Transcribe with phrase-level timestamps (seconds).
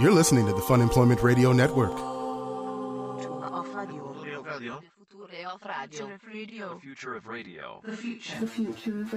[0.00, 1.92] You're listening to the Fun Employment Radio Network.
[5.56, 7.80] The future of radio.
[7.84, 8.40] The future.
[8.40, 9.12] The future of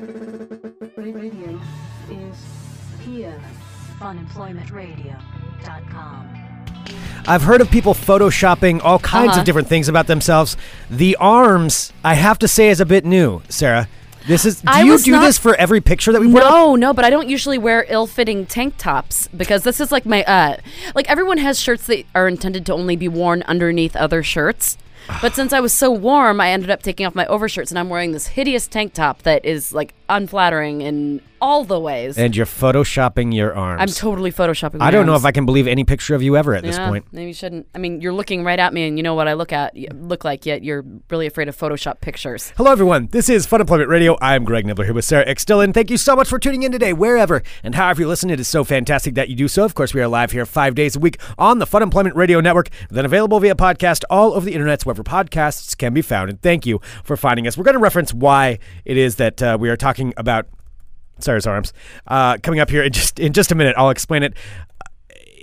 [0.98, 1.60] radio
[2.12, 2.36] is
[3.06, 3.40] here.
[4.00, 6.40] funemploymentradio.com.
[7.26, 9.40] I've heard of people photoshopping all kinds Uh-huh.
[9.40, 10.58] of different things about themselves.
[10.90, 13.88] The arms, I have to say, is a bit new, Sarah.
[14.28, 14.62] This is.
[14.62, 16.50] Do I you was do not- this for every picture that we put up?
[16.52, 20.24] No, no, but I don't usually wear ill-fitting tank tops because this is like my
[20.24, 20.58] uh
[20.96, 24.78] like everyone has shirts that are intended to only be worn underneath other shirts.
[25.22, 27.90] But since I was so warm, I ended up taking off my overshirts and I'm
[27.90, 32.18] wearing this hideous tank top that is like unflattering in all the ways.
[32.18, 33.82] And you're photoshopping your arms.
[33.82, 34.82] I'm totally photoshopping.
[34.82, 36.88] I don't know if I can believe any picture of you ever at this yeah,
[36.88, 37.06] point.
[37.12, 37.68] Maybe you shouldn't.
[37.76, 40.24] I mean, you're looking right at me, and you know what I look at look
[40.24, 40.46] like.
[40.46, 42.54] Yet you're really afraid of Photoshop pictures.
[42.56, 43.10] Hello, everyone.
[43.12, 44.18] This is Fun Employment Radio.
[44.22, 45.44] I'm Greg Nibler here with Sarah X.
[45.44, 45.74] Dylan.
[45.74, 48.30] Thank you so much for tuning in today, wherever and however you listen.
[48.30, 49.66] It is so fantastic that you do so.
[49.66, 52.40] Of course, we are live here five days a week on the Fun Employment Radio
[52.40, 56.30] Network, then available via podcast all over the internet, wherever podcasts can be found.
[56.30, 57.58] And thank you for finding us.
[57.58, 60.48] We're going to reference why it is that uh, we are talking about
[61.24, 61.74] Sarah's arms
[62.08, 63.76] uh, coming up here in just in just a minute.
[63.78, 64.34] I'll explain it.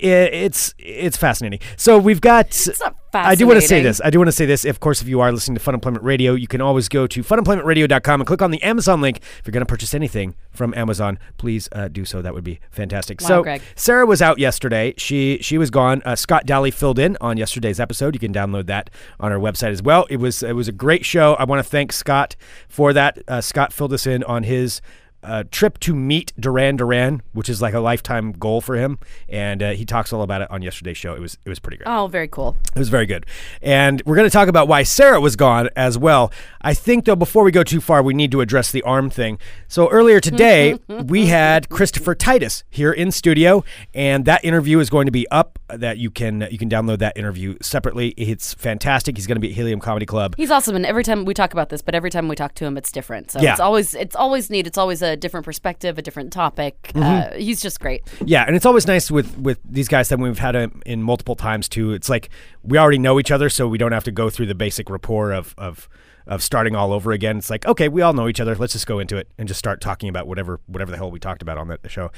[0.02, 1.60] It's it's fascinating.
[1.76, 2.46] So we've got.
[2.46, 4.00] It's not I do want to say this.
[4.04, 4.64] I do want to say this.
[4.64, 7.22] Of course, if you are listening to Fun Employment Radio, you can always go to
[7.22, 9.18] funemploymentradio.com and click on the Amazon link.
[9.18, 12.22] If you're going to purchase anything from Amazon, please uh, do so.
[12.22, 13.20] That would be fantastic.
[13.20, 13.62] Wow, so Greg.
[13.74, 14.94] Sarah was out yesterday.
[14.96, 16.02] She she was gone.
[16.04, 18.14] Uh, Scott Daly filled in on yesterday's episode.
[18.14, 20.06] You can download that on our website as well.
[20.08, 21.34] It was it was a great show.
[21.34, 22.36] I want to thank Scott
[22.68, 23.18] for that.
[23.26, 24.80] Uh, Scott filled us in on his
[25.22, 29.62] uh, trip to meet Duran Duran, which is like a lifetime goal for him, and
[29.62, 31.14] uh, he talks all about it on yesterday's show.
[31.14, 31.86] It was it was pretty great.
[31.88, 32.56] Oh, very cool.
[32.74, 33.26] It was very good.
[33.60, 36.32] And we're going to talk about why Sarah was gone as well.
[36.62, 39.38] I think, though, before we go too far, we need to address the arm thing.
[39.68, 45.06] So earlier today, we had Christopher Titus here in studio, and that interview is going
[45.06, 45.58] to be up.
[45.68, 48.08] That you can you can download that interview separately.
[48.16, 49.16] It's fantastic.
[49.16, 50.34] He's going to be at Helium Comedy Club.
[50.36, 52.64] He's awesome, and every time we talk about this, but every time we talk to
[52.64, 53.30] him, it's different.
[53.30, 53.52] So Yeah.
[53.52, 54.66] it's always it's always neat.
[54.66, 56.92] It's always a different perspective, a different topic.
[56.94, 57.02] Mm-hmm.
[57.02, 58.02] Uh, he's just great.
[58.24, 61.36] Yeah, and it's always nice with with these guys that we've had him in multiple
[61.36, 61.92] times too.
[61.92, 62.30] It's like
[62.62, 65.32] we already know each other, so we don't have to go through the basic rapport
[65.32, 65.88] of of
[66.26, 67.38] of starting all over again.
[67.38, 68.54] It's like okay, we all know each other.
[68.54, 71.18] Let's just go into it and just start talking about whatever whatever the hell we
[71.18, 72.10] talked about on the, the show.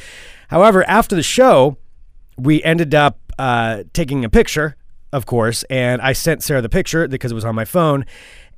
[0.48, 1.78] However, after the show,
[2.36, 4.76] we ended up uh, taking a picture,
[5.12, 8.04] of course, and I sent Sarah the picture because it was on my phone.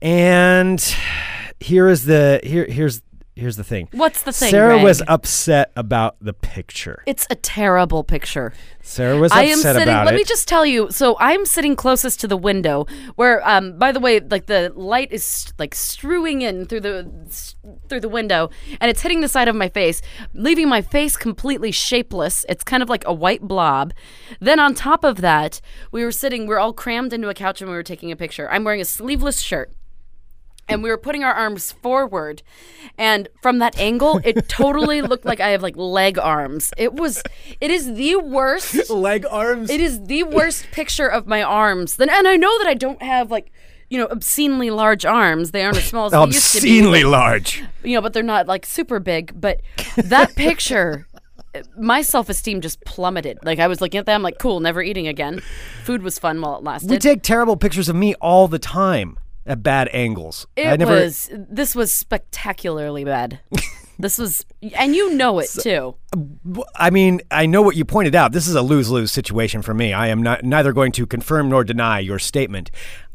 [0.02, 0.80] And
[1.60, 3.02] here is the here here's
[3.36, 3.88] here's the thing.
[3.92, 7.02] What's the thing, Sarah was upset about the picture.
[7.06, 8.52] It's a terrible picture.
[8.80, 9.82] Sarah was I upset am sitting.
[9.82, 10.18] about Let it.
[10.18, 10.90] me just tell you.
[10.90, 12.86] So I'm sitting closest to the window,
[13.16, 17.10] where, um, by the way, like the light is like strewing in through the
[17.88, 18.50] through the window,
[18.80, 20.02] and it's hitting the side of my face,
[20.34, 22.44] leaving my face completely shapeless.
[22.48, 23.92] It's kind of like a white blob.
[24.40, 26.46] Then on top of that, we were sitting.
[26.46, 28.50] We are all crammed into a couch, and we were taking a picture.
[28.50, 29.72] I'm wearing a sleeveless shirt.
[30.68, 32.42] And we were putting our arms forward,
[32.96, 36.72] and from that angle, it totally looked like I have like leg arms.
[36.78, 37.22] It was,
[37.60, 39.68] it is the worst leg arms.
[39.68, 41.96] it is the worst picture of my arms.
[41.96, 43.52] Then, and I know that I don't have like,
[43.90, 45.50] you know, obscenely large arms.
[45.50, 46.78] They aren't as small as they used to be.
[46.78, 47.62] obscenely large.
[47.82, 49.38] You know, but they're not like super big.
[49.38, 49.60] But
[49.96, 51.06] that picture,
[51.78, 53.38] my self esteem just plummeted.
[53.44, 55.40] Like I was looking at that, I'm like, cool, never eating again.
[55.84, 56.90] Food was fun while it lasted.
[56.90, 60.46] We take terrible pictures of me all the time at bad angles.
[60.56, 60.92] it never.
[60.92, 63.40] was this was spectacularly bad.
[63.98, 64.44] this was,
[64.74, 65.94] and you know it too.
[66.76, 68.32] I mean, I know what you pointed out.
[68.32, 69.92] This is a lose lose situation for me.
[69.92, 72.70] I am not neither going to confirm nor deny your statement.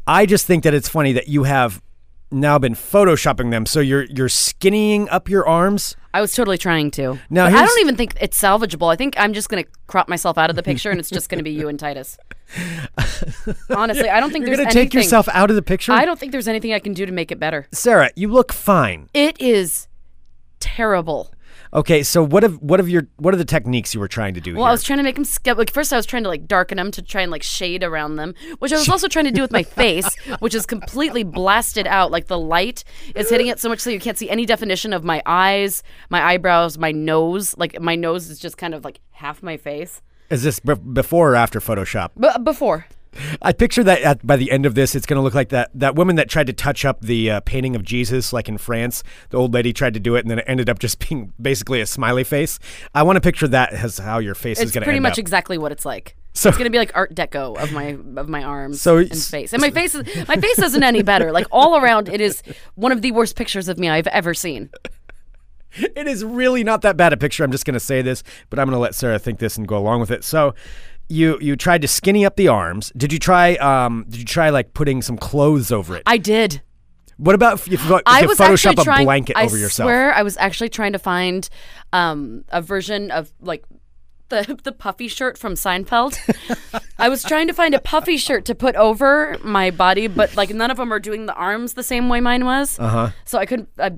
[0.06, 1.82] I just think that it's funny that you have
[2.30, 3.66] now been photoshopping them.
[3.66, 5.96] So you're you're skinnying up your arms.
[6.12, 7.20] I was totally trying to.
[7.30, 8.92] Now, I don't even think it's salvageable.
[8.92, 11.28] I think I'm just going to crop myself out of the picture, and it's just
[11.28, 12.18] going to be you and Titus.
[13.70, 15.92] Honestly, I don't think You're going to take yourself out of the picture.
[15.92, 17.68] I don't think there's anything I can do to make it better.
[17.70, 19.08] Sarah, you look fine.
[19.14, 19.86] It is
[20.58, 21.32] terrible.
[21.72, 24.40] Okay, so what of what of your what are the techniques you were trying to
[24.40, 24.68] do Well, here?
[24.68, 26.76] I was trying to make them ske- like first I was trying to like darken
[26.76, 29.40] them to try and like shade around them, which I was also trying to do
[29.40, 32.10] with my face, which is completely blasted out.
[32.10, 32.82] Like the light
[33.14, 36.22] is hitting it so much so you can't see any definition of my eyes, my
[36.22, 37.56] eyebrows, my nose.
[37.56, 40.02] Like my nose is just kind of like half my face.
[40.28, 42.10] Is this b- before or after Photoshop?
[42.16, 42.86] But before.
[43.42, 45.70] I picture that at, by the end of this, it's going to look like that
[45.74, 49.02] that woman that tried to touch up the uh, painting of Jesus, like in France.
[49.30, 51.80] The old lady tried to do it, and then it ended up just being basically
[51.80, 52.58] a smiley face.
[52.94, 55.18] I want to picture that as how your face is going to pretty much up.
[55.18, 56.16] exactly what it's like.
[56.32, 59.28] So- it's gonna be like Art Deco of my of my arms So and it's-
[59.28, 61.32] face, and my face is my face isn't any better.
[61.32, 62.42] Like all around, it is
[62.76, 64.70] one of the worst pictures of me I've ever seen.
[65.74, 67.42] it is really not that bad a picture.
[67.44, 69.66] I'm just going to say this, but I'm going to let Sarah think this and
[69.66, 70.24] go along with it.
[70.24, 70.54] So,
[71.10, 72.92] you you tried to skinny up the arms.
[72.96, 76.02] Did you try um did you try like putting some clothes over it?
[76.06, 76.62] I did.
[77.16, 79.58] what about if you, if you I was Photoshop actually a trying, blanket I over
[79.58, 79.86] yourself?
[79.86, 81.48] swear I was actually trying to find
[81.92, 83.64] um, a version of like
[84.30, 86.16] the the puffy shirt from Seinfeld.
[86.98, 90.50] I was trying to find a puffy shirt to put over my body, but like
[90.50, 92.78] none of them are doing the arms the same way mine was.
[92.78, 93.06] Uh Uh-huh.
[93.06, 93.12] huh.
[93.24, 93.68] So I couldn't.
[93.78, 93.90] I,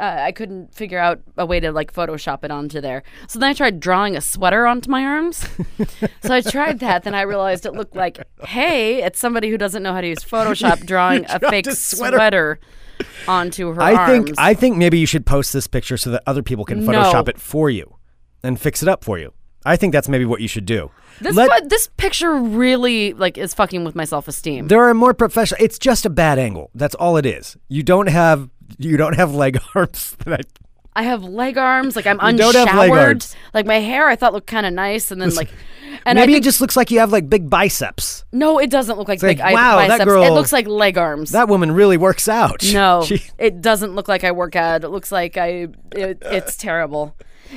[0.00, 3.02] uh, I couldn't figure out a way to like Photoshop it onto there.
[3.28, 5.46] So then I tried drawing a sweater onto my arms.
[6.22, 7.04] so I tried that.
[7.04, 10.18] Then I realized it looked like, hey, it's somebody who doesn't know how to use
[10.24, 12.16] Photoshop drawing a fake a sweater.
[12.16, 12.60] sweater.
[13.28, 14.26] onto her I arms.
[14.26, 16.92] think I think maybe you should post this picture so that other people can No.
[16.92, 17.96] Photoshop it for you
[18.42, 19.32] and fix it up for you.
[19.64, 20.90] I think that's maybe what you should do.
[21.20, 24.68] This Let- this picture really like is fucking with my self esteem.
[24.68, 25.60] there are more professional.
[25.62, 26.70] It's just a bad angle.
[26.74, 27.56] That's all it is.
[27.68, 30.16] You don't have you don't have leg arms.
[30.24, 30.60] that I-
[30.92, 32.98] I have leg arms, like I'm You don't have leg unshowered.
[33.08, 33.36] arms.
[33.54, 35.48] Like my hair, I thought looked kind of nice, and then like,
[36.04, 38.24] and maybe think, it just looks like you have like big biceps.
[38.32, 40.04] no, it doesn't look like like, big wow, that biceps.
[40.04, 41.30] girl- It looks like leg arms.
[41.30, 42.64] That woman really works out.
[42.72, 44.82] no, She- it doesn't look like I work out.
[44.82, 45.68] It looks like I.
[45.92, 47.14] It, it's terrible,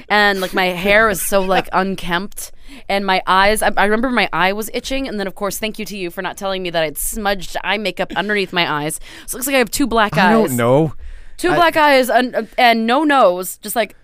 [0.09, 2.51] and like my hair is so like unkempt,
[2.87, 3.63] and my eyes.
[3.63, 6.11] I, I remember my eye was itching, and then of course, thank you to you
[6.11, 8.99] for not telling me that I'd smudged eye makeup underneath my eyes.
[9.25, 10.19] So it looks like I have two black eyes.
[10.19, 10.93] I don't know.
[11.37, 13.95] Two black eyes and, and no nose, just like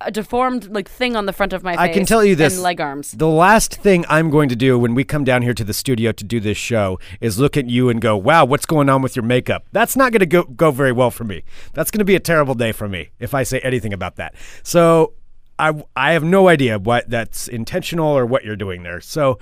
[0.00, 1.80] a deformed like thing on the front of my face.
[1.80, 2.54] I can tell you this.
[2.54, 3.12] And leg arms.
[3.12, 6.12] The last thing I'm going to do when we come down here to the studio
[6.12, 9.14] to do this show is look at you and go, "Wow, what's going on with
[9.14, 11.44] your makeup?" That's not going to go go very well for me.
[11.74, 14.34] That's going to be a terrible day for me if I say anything about that.
[14.62, 15.14] So,
[15.58, 19.00] I I have no idea what that's intentional or what you're doing there.
[19.00, 19.38] So,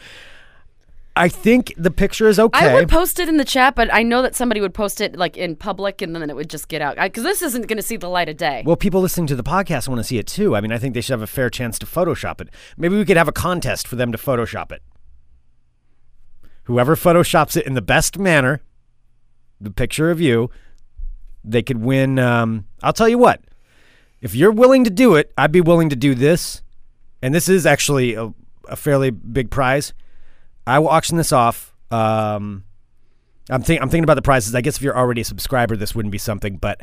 [1.17, 2.71] I think the picture is okay.
[2.71, 5.17] I would post it in the chat, but I know that somebody would post it
[5.17, 7.83] like in public, and then it would just get out because this isn't going to
[7.83, 8.63] see the light of day.
[8.65, 10.55] Well, people listening to the podcast want to see it too.
[10.55, 12.51] I mean, I think they should have a fair chance to Photoshop it.
[12.77, 14.83] Maybe we could have a contest for them to Photoshop it.
[16.65, 18.61] Whoever Photoshops it in the best manner,
[19.61, 20.51] the picture of you,
[21.43, 22.19] they could win.
[22.19, 23.43] Um, I'll tell you what,
[24.21, 26.63] if you're willing to do it, I'd be willing to do this.
[27.23, 28.33] And this is actually a,
[28.69, 29.93] a fairly big prize.
[30.69, 31.75] I will auction this off.
[31.91, 32.65] Um,
[33.51, 34.55] I'm, think, I'm thinking about the prizes.
[34.55, 36.83] I guess if you're already a subscriber, this wouldn't be something, but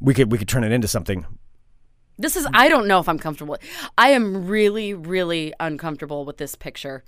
[0.00, 1.26] we could we could turn it into something.
[2.18, 3.56] this is I don't know if I'm comfortable.
[3.98, 7.04] I am really, really uncomfortable with this picture.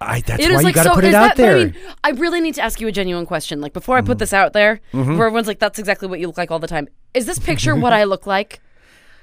[0.00, 0.94] I, that's It why you like got to so.
[0.94, 1.56] put it out that, there.
[1.56, 1.74] I mean,
[2.04, 3.60] I really need to ask you a genuine question.
[3.62, 4.06] Like before I Mm-hmm.
[4.08, 6.66] put this out there, where everyone's like, "That's exactly what you look like all the
[6.68, 8.60] time." Is this picture what I look like?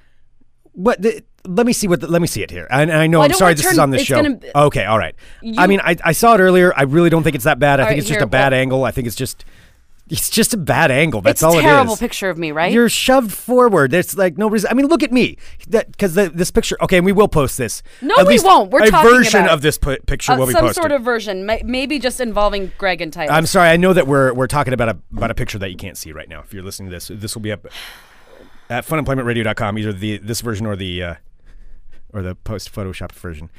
[0.74, 1.02] what?
[1.02, 2.02] The, let me see what.
[2.02, 2.68] The, let me see it here.
[2.72, 3.20] I, I know.
[3.20, 3.54] Well, I'm sorry.
[3.54, 4.22] This is on the show.
[4.22, 4.86] gonna- okay.
[4.86, 5.16] All right.
[5.58, 6.74] I mean, I, I saw it earlier.
[6.76, 7.80] I really don't think it's that bad.
[7.80, 8.84] I think right, it's just here, a bad well- angle.
[8.86, 9.46] I think it's just.
[10.10, 11.22] It's just a bad angle.
[11.22, 12.74] That's all it's all a terrible picture of me, right?
[12.74, 13.90] You're shoved forward.
[13.90, 14.70] There's like no reason.
[14.70, 15.38] I mean, look at me.
[15.70, 16.78] That because this picture.
[16.82, 17.82] Okay, and we will post this.
[18.02, 18.70] No, At we won't.
[18.70, 19.54] We're a talking version about it.
[19.54, 20.76] of this pu- picture Uh, will be some posted.
[20.82, 23.32] sort of version, may- maybe just involving Greg and Tyler.
[23.32, 23.70] I'm sorry.
[23.70, 26.12] I know that we're we're talking about a about a picture that you can't see
[26.12, 26.42] right now.
[26.42, 27.66] If you're listening to this, this will be up
[28.70, 31.16] at funemploymentradio.com, either the this version or the uh,
[32.14, 33.50] or the post photoshopped version.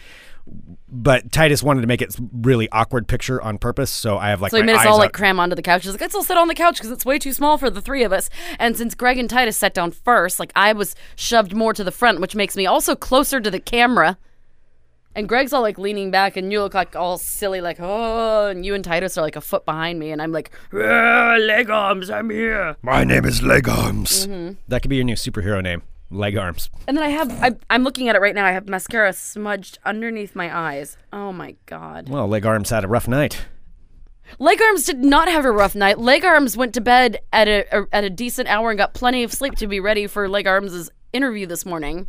[0.88, 4.50] But Titus wanted to make it really awkward picture on purpose, so I have like
[4.50, 5.84] So he made us all like cram onto the couch.
[5.84, 7.80] He's like, let's all sit on the couch because it's way too small for the
[7.80, 8.28] three of us.
[8.58, 11.90] And since Greg and Titus sat down first, like I was shoved more to the
[11.90, 14.18] front, which makes me also closer to the camera.
[15.16, 18.48] And Greg's all like leaning back, and you look like all silly, like oh.
[18.48, 21.70] And you and Titus are like a foot behind me, and I'm like, "Ah, leg
[21.70, 22.76] arms, I'm here.
[22.82, 24.26] My name is Leg Arms.
[24.26, 24.54] Mm-hmm.
[24.66, 26.70] That could be your new superhero name, Leg Arms.
[26.86, 28.46] And then I have, I, I'm looking at it right now.
[28.46, 30.96] I have mascara smudged underneath my eyes.
[31.12, 32.08] Oh my god.
[32.08, 33.46] Well, Leg Arms had a rough night.
[34.38, 35.98] Leg Arms did not have a rough night.
[35.98, 39.22] Leg Arms went to bed at a, a at a decent hour and got plenty
[39.22, 42.06] of sleep to be ready for Leg Arms' interview this morning.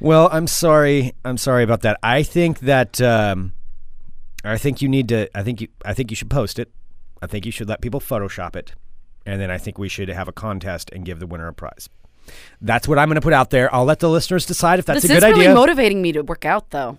[0.00, 1.14] Well, I'm sorry.
[1.24, 1.98] I'm sorry about that.
[2.02, 3.52] I think that um,
[4.44, 5.28] I think you need to.
[5.36, 5.68] I think you.
[5.84, 6.70] I think you should post it.
[7.22, 8.74] I think you should let people Photoshop it,
[9.24, 11.88] and then I think we should have a contest and give the winner a prize.
[12.60, 13.72] That's what I'm going to put out there.
[13.74, 15.54] I'll let the listeners decide if that's this a is good really idea.
[15.54, 16.98] motivating me to work out, though.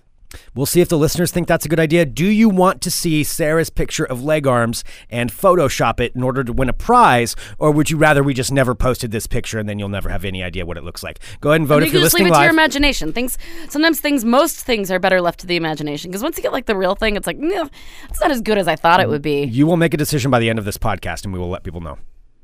[0.55, 2.05] We'll see if the listeners think that's a good idea.
[2.05, 6.41] Do you want to see Sarah's picture of leg arms and Photoshop it in order
[6.41, 9.67] to win a prize, or would you rather we just never posted this picture and
[9.67, 11.19] then you'll never have any idea what it looks like?
[11.41, 13.11] Go ahead and vote you if can you're just leave it to your imagination.
[13.11, 16.53] Things sometimes things most things are better left to the imagination because once you get
[16.53, 17.67] like the real thing, it's like "Nah,
[18.09, 19.43] it's not as good as I thought it would be.
[19.43, 21.63] you will make a decision by the end of this podcast, and we will let
[21.63, 21.97] people know.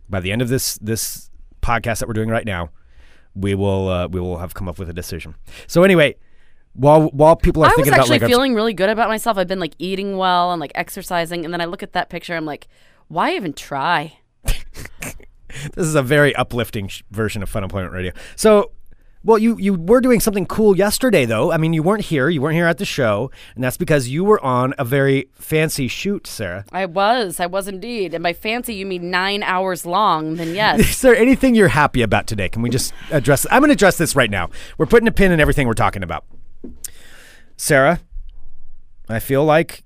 [0.09, 1.29] By the end of this this
[1.67, 2.69] podcast that we're doing right now,
[3.35, 5.35] we will uh, we will have come up with a decision.
[5.67, 6.15] So anyway,
[6.73, 9.09] while while people are I was thinking about actually leg arms, feeling really good about
[9.09, 9.37] myself.
[9.37, 12.35] I've been like eating well and like exercising, and then I look at that picture.
[12.35, 12.67] I'm like,
[13.07, 14.19] why even try?
[14.43, 18.13] this is a very uplifting sh- version of Fun Employment Radio.
[18.35, 18.71] So
[19.27, 21.51] Well, you you were doing something cool yesterday, though.
[21.51, 22.29] I mean, you weren't here.
[22.29, 25.89] You weren't here at the show, and that's because you were on a very fancy
[25.89, 26.63] shoot, Sarah.
[26.71, 27.41] I was.
[27.41, 28.13] I was indeed.
[28.13, 30.79] And by fancy, you mean nine hours long, then yes.
[30.91, 32.47] Is there anything you're happy about today?
[32.47, 33.45] Can we just address?
[33.51, 34.49] I'm going to address this right now.
[34.77, 36.23] We're putting a pin in everything we're talking about.
[37.57, 37.99] Sarah,
[39.09, 39.83] I feel like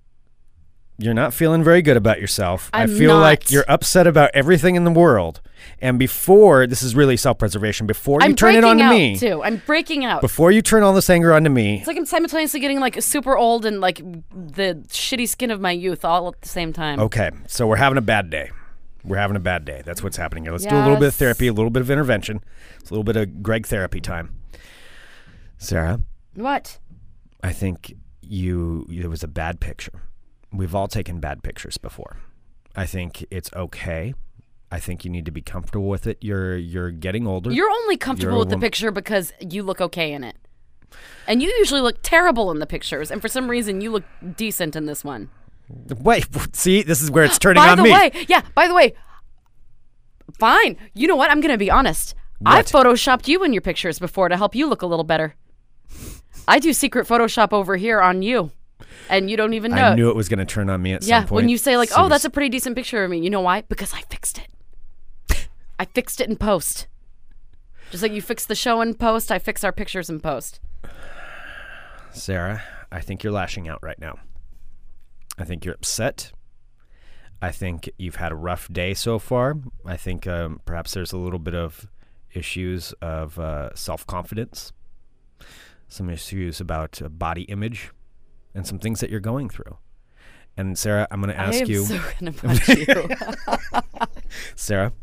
[1.01, 2.70] you're not feeling very good about yourself.
[2.74, 5.41] I I'm feel like you're upset about everything in the world.
[5.79, 7.88] And before this is really self-preservation.
[7.88, 9.43] Before you I'm turn it on to me, too.
[9.43, 10.22] I'm breaking out.
[10.22, 13.36] before you turn all this anger onto me, It's like I'm simultaneously getting like super
[13.38, 17.00] old and like the shitty skin of my youth all at the same time.
[17.00, 18.51] Okay, so we're having a bad day.
[19.03, 19.81] We're having a bad day.
[19.84, 20.51] That's what's happening here.
[20.51, 22.43] Let's do a little bit of therapy, a little bit of intervention.
[22.79, 24.36] It's a little bit of Greg therapy time.
[25.58, 26.01] Sarah,
[26.36, 26.77] What?
[27.43, 29.91] I think you it was a bad picture.
[30.53, 32.17] We've all taken bad pictures before.
[32.75, 34.13] I think it's okay.
[34.72, 36.17] I think you need to be comfortable with it.
[36.22, 37.51] You're you're getting older.
[37.51, 40.38] You're only comfortable a with the picture because you look okay in it.
[41.27, 44.03] And you usually look terrible in the pictures, and for some reason you look
[44.36, 45.29] decent in this one.
[46.00, 47.91] Wait, see, this is where it's turning by on the me.
[47.91, 48.93] way, yeah, by the way,
[50.38, 50.77] fine.
[50.93, 51.31] You know what?
[51.31, 52.15] I'm going to be honest.
[52.39, 52.65] What?
[52.65, 55.36] photoshopped you in your pictures before to help you look a little better.
[56.48, 58.51] I do secret Photoshop over here on you,
[59.09, 59.89] and you don't even know.
[59.89, 61.29] I knew it was going to turn on me at yeah, some point.
[61.29, 63.41] Yeah, when you say like, "Oh, that's a pretty decent picture of me," you know
[63.41, 63.61] why?
[63.61, 65.47] Because I fixed it.
[65.79, 66.88] I fixed it in post.
[67.89, 70.59] Just like you fix the show in post, I fix our pictures in post.
[72.11, 72.61] Sarah,
[72.91, 74.19] I think you're lashing out right now.
[75.38, 76.31] I think you're upset.
[77.41, 79.57] I think you've had a rough day so far.
[79.85, 81.88] I think um, perhaps there's a little bit of
[82.33, 84.71] issues of uh, self confidence,
[85.88, 87.91] some issues about uh, body image,
[88.53, 89.77] and some things that you're going through.
[90.58, 93.10] And Sarah, I'm going to ask I am you, so gonna punch you.
[94.55, 94.93] Sarah,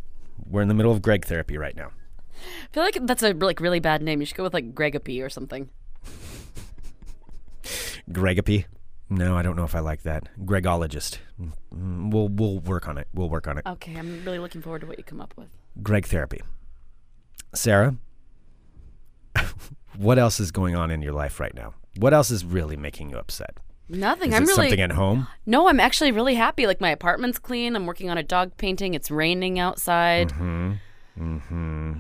[0.47, 1.91] we're in the middle of Greg therapy right now.
[2.37, 4.21] I feel like that's a like really bad name.
[4.21, 5.69] You should go with like Gregapy or something.
[8.11, 8.67] Gregapy.
[9.11, 10.29] No, I don't know if I like that.
[10.45, 11.19] Gregologist.
[11.75, 13.09] Mm, We'll we'll work on it.
[13.15, 13.67] We'll work on it.
[13.67, 15.49] Okay, I'm really looking forward to what you come up with.
[15.83, 16.41] Greg therapy.
[17.55, 17.97] Sarah,
[19.97, 21.75] what else is going on in your life right now?
[21.99, 23.57] What else is really making you upset?
[23.89, 24.31] Nothing.
[24.33, 25.27] Is I'm it really something at home?
[25.47, 25.69] no.
[25.69, 26.67] I'm actually really happy.
[26.67, 27.75] Like my apartment's clean.
[27.75, 28.95] I'm working on a dog painting.
[28.95, 30.29] It's raining outside.
[30.31, 30.73] Mm-hmm.
[31.19, 31.93] Mm-hmm.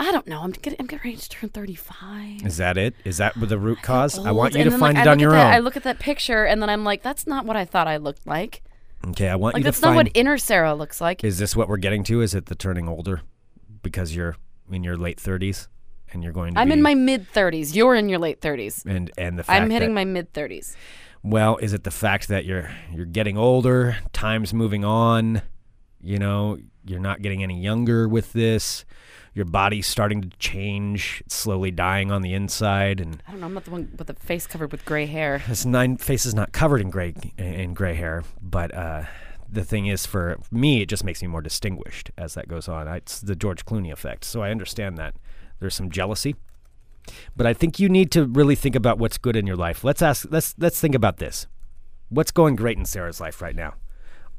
[0.00, 0.42] I don't know.
[0.42, 0.76] I'm getting.
[0.78, 2.46] I'm getting ready to turn 35.
[2.46, 2.94] Is that it?
[3.04, 4.16] Is that the root cause?
[4.18, 5.52] I want you And to then, find like, it I on your at that- own.
[5.54, 7.96] I look at that picture and then I'm like, that's not what I thought I
[7.96, 8.62] looked like.
[9.08, 9.74] okay, I want Like you to find.
[9.74, 11.24] that's not what inner Sarah looks like.
[11.24, 12.20] is this what we're getting to?
[12.20, 13.22] Is it the turning older
[13.82, 14.36] because you're
[14.70, 15.66] in your late 30s
[16.12, 17.74] and you're going to I'm be in my mid 30s.
[17.74, 18.84] You're in your late 30s.
[18.86, 20.74] and and the fact I'm hitting that, my mid 30s.
[21.22, 25.42] Well, is it the fact that you're you're getting older, time's moving on,
[26.00, 28.84] you know, you're not getting any younger with this,
[29.34, 33.46] your body's starting to change, it's slowly dying on the inside and I don't know.
[33.46, 35.42] I'm not the one with the face covered with gray hair.
[35.48, 39.04] this nine face is not covered in gray in gray hair, but uh
[39.50, 42.86] the thing is for me it just makes me more distinguished as that goes on.
[42.86, 44.24] I, it's the George Clooney effect.
[44.24, 45.14] So I understand that
[45.60, 46.36] there's some jealousy.
[47.36, 49.82] But I think you need to really think about what's good in your life.
[49.84, 51.46] Let's ask let's let's think about this.
[52.10, 53.74] What's going great in Sarah's life right now?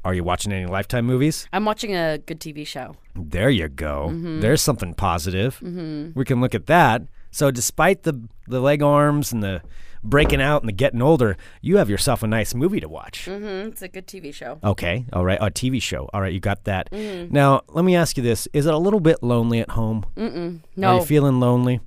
[0.04, 1.46] Are you watching any Lifetime movies?
[1.52, 2.96] I'm watching a good TV show.
[3.14, 4.08] There you go.
[4.10, 4.40] Mm-hmm.
[4.40, 5.60] There's something positive.
[5.60, 7.02] We can look at that.
[7.30, 9.62] So despite the the leg arms and the
[10.02, 13.26] breaking out and the getting older, you have yourself a nice movie to watch.
[13.26, 13.68] Mm-hmm.
[13.70, 14.58] It's a good TV show.
[14.64, 15.04] Okay.
[15.12, 15.38] All right.
[15.40, 16.08] A TV show.
[16.14, 16.32] All right.
[16.32, 16.90] You got that.
[16.90, 17.32] Mm-hmm.
[17.34, 18.48] Now, let me ask you this.
[18.52, 20.04] Is it a little bit lonely at home?
[20.16, 21.80] Are No, you feeling lonely?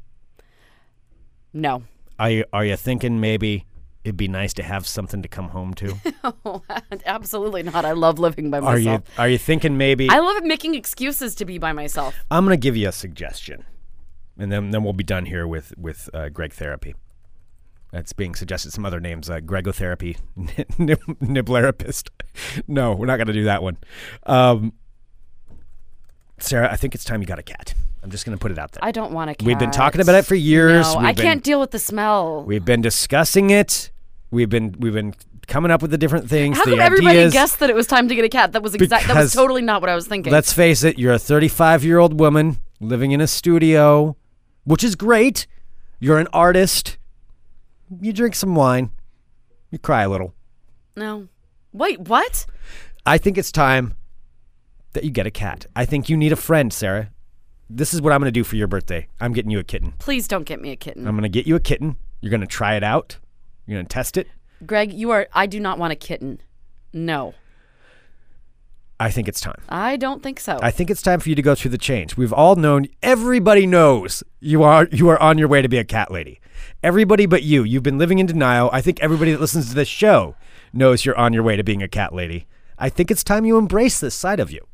[1.53, 1.84] no.
[2.20, 3.65] Are you, are you thinking maybe
[4.03, 5.96] it'd be nice to have something to come home to?
[7.05, 7.86] Absolutely not.
[7.86, 8.77] I love living by myself.
[8.77, 12.15] are you are you thinking maybe I love making excuses to be by myself.
[12.29, 13.65] I'm going to give you a suggestion.
[14.38, 16.93] And then then we'll be done here with with uh, Greg therapy.
[17.94, 20.18] That's being suggested some other names, uh, Gregotherapy,
[20.80, 22.10] nib- Nibblerapist.
[22.68, 23.78] No, we're not going to do that one.
[24.26, 24.74] Um,
[26.40, 27.76] Sarah, I think it's time you got a cat.
[28.02, 28.84] I'm just going to put it out there.
[28.84, 29.46] I don't want a cat.
[29.46, 30.92] We've been talking about it for years.
[30.92, 32.44] No, We've I been- can't deal with the smell.
[32.44, 33.92] We've been discussing it.
[34.32, 35.14] We've been we've been
[35.46, 36.58] coming up with the different things.
[36.58, 37.32] How the come everybody ideas.
[37.34, 38.54] guessed that it was time to get a cat?
[38.54, 39.08] That was exact.
[39.08, 40.34] That was totally not what I was thinking.
[40.34, 44.18] Let's face it, you're a 35 year old woman living in a studio,
[44.64, 45.46] which is great.
[46.00, 46.98] You're an artist.
[48.02, 48.92] You drink some wine.
[49.72, 50.34] You cry a little.
[50.96, 51.28] no.
[51.72, 52.46] Wait, what?
[53.04, 53.96] I think it's time
[54.94, 55.66] that you get a cat.
[55.76, 57.10] I think you need a friend, Sarah.
[57.68, 59.08] This is what I'm going to do for your birthday.
[59.20, 59.94] I'm getting you a kitten.
[59.98, 61.08] Please don't get me a kitten.
[61.08, 61.96] I'm going to get you a kitten.
[62.22, 63.18] You're going to try it out.
[63.66, 64.28] You're going to test it.
[64.68, 65.28] Greg, you are.
[65.34, 66.40] I do not want a kitten.
[66.94, 67.34] No.
[69.03, 69.62] I think it's time.
[69.67, 70.57] I don't think so.
[70.62, 72.15] I think it's time for you to go through the change.
[72.15, 75.83] We've all known everybody knows you are you are on your way to be a
[75.83, 76.39] cat lady.
[76.81, 77.65] Everybody but you.
[77.65, 78.69] You've been living in denial.
[78.72, 80.38] I think everybody that listens to this show
[80.72, 82.48] knows you're on your way to being a cat lady.
[82.79, 84.65] I think it's time you embrace this side of you.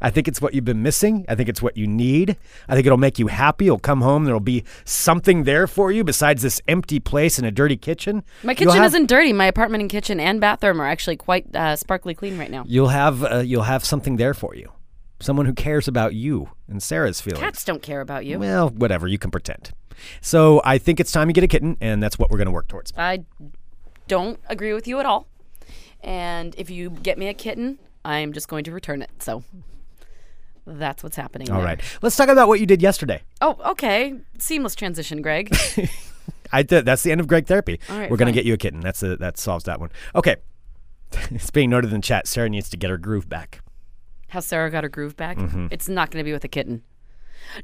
[0.00, 1.24] I think it's what you've been missing.
[1.28, 2.36] I think it's what you need.
[2.68, 3.66] I think it'll make you happy.
[3.66, 4.24] You'll come home.
[4.24, 8.22] There'll be something there for you besides this empty place and a dirty kitchen.
[8.42, 9.32] My kitchen have- isn't dirty.
[9.32, 12.64] My apartment and kitchen and bathroom are actually quite uh, sparkly clean right now.
[12.66, 14.72] You'll have uh, you'll have something there for you.
[15.20, 17.40] Someone who cares about you and Sarah's feelings.
[17.42, 18.38] Cats don't care about you.
[18.38, 19.08] Well, whatever.
[19.08, 19.72] You can pretend.
[20.20, 22.52] So I think it's time you get a kitten, and that's what we're going to
[22.52, 22.92] work towards.
[22.96, 23.24] I
[24.06, 25.26] don't agree with you at all.
[26.02, 29.10] And if you get me a kitten, I'm just going to return it.
[29.20, 29.42] So
[30.68, 31.50] that's what's happening.
[31.50, 31.66] All there.
[31.66, 31.80] right.
[32.02, 33.22] Let's talk about what you did yesterday.
[33.40, 34.14] Oh, okay.
[34.38, 35.54] Seamless transition, Greg.
[36.52, 36.84] I did.
[36.84, 37.80] That's the end of Greg therapy.
[37.88, 38.80] All right, we're going to get you a kitten.
[38.80, 39.90] That's a, that solves that one.
[40.14, 40.36] Okay.
[41.30, 42.26] it's being noted in the chat.
[42.26, 43.60] Sarah needs to get her groove back.
[44.28, 45.38] How Sarah got her groove back.
[45.38, 45.68] Mm-hmm.
[45.70, 46.82] It's not going to be with a kitten.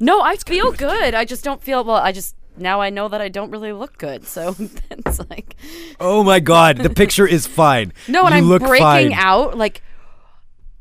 [0.01, 1.15] No, I feel good.
[1.15, 1.97] I just don't feel well.
[1.97, 4.25] I just now I know that I don't really look good.
[4.25, 4.55] So
[4.91, 5.57] it's like
[6.01, 6.79] Oh my God.
[6.79, 7.93] The picture is fine.
[8.09, 9.13] no, and you I'm look breaking fine.
[9.13, 9.59] out.
[9.59, 9.83] Like